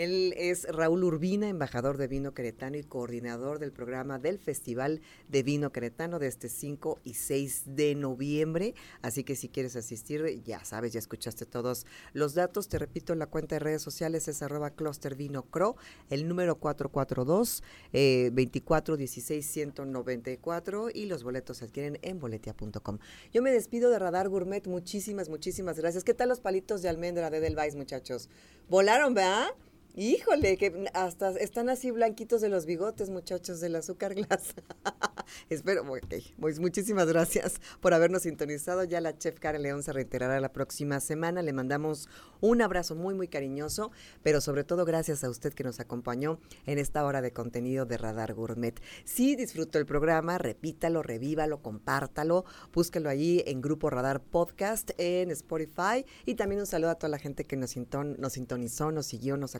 [0.00, 5.42] Él es Raúl Urbina, embajador de vino queretano y coordinador del programa del Festival de
[5.42, 8.74] Vino Queretano de este 5 y 6 de noviembre.
[9.02, 11.84] Así que si quieres asistir, ya sabes, ya escuchaste todos
[12.14, 12.68] los datos.
[12.68, 15.76] Te repito, la cuenta de redes sociales es arroba cluster vino cro,
[16.08, 22.96] el número 442 eh, 24 16 194 y los boletos se adquieren en boletia.com.
[23.34, 24.66] Yo me despido de Radar Gourmet.
[24.66, 26.04] Muchísimas, muchísimas gracias.
[26.04, 28.30] ¿Qué tal los palitos de almendra de Delvais, muchachos?
[28.70, 29.50] Volaron, ¿verdad?
[29.96, 34.54] Híjole, que hasta están así blanquitos de los bigotes, muchachos, del azúcar glass.
[35.48, 38.84] Espero, ok, pues muchísimas gracias por habernos sintonizado.
[38.84, 41.42] Ya la chef Karen León se reiterará la próxima semana.
[41.42, 42.08] Le mandamos
[42.40, 43.90] un abrazo muy, muy cariñoso,
[44.22, 47.98] pero sobre todo gracias a usted que nos acompañó en esta hora de contenido de
[47.98, 48.80] Radar Gourmet.
[49.04, 56.06] Si disfrutó el programa, repítalo, revívalo, compártalo, búsquelo allí en Grupo Radar Podcast en Spotify
[56.26, 59.56] y también un saludo a toda la gente que nos, nos sintonizó, nos siguió, nos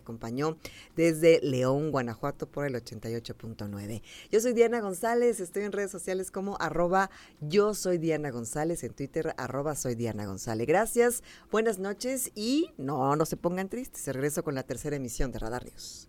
[0.96, 4.02] desde León, Guanajuato por el 88.9.
[4.30, 7.10] Yo soy Diana González, estoy en redes sociales como arroba
[7.40, 10.66] yo soy Diana González, en Twitter arroba soy Diana González.
[10.66, 15.38] Gracias, buenas noches y no, no se pongan tristes, regreso con la tercera emisión de
[15.38, 16.08] Radar News.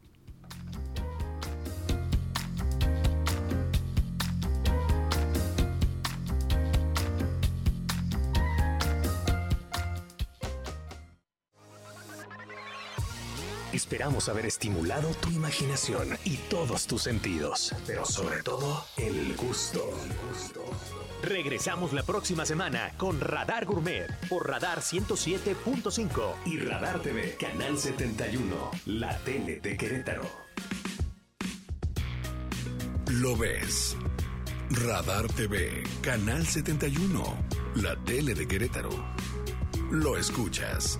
[13.74, 19.89] Esperamos haber estimulado tu imaginación y todos tus sentidos, pero sobre todo el gusto.
[21.24, 28.72] Regresamos la próxima semana con Radar Gourmet por Radar 107.5 y Radar TV, Canal 71,
[28.88, 30.30] la tele de Querétaro.
[33.07, 33.95] Lo ves.
[34.69, 37.24] Radar TV, Canal 71,
[37.76, 38.89] la tele de Querétaro.
[39.91, 40.99] Lo escuchas.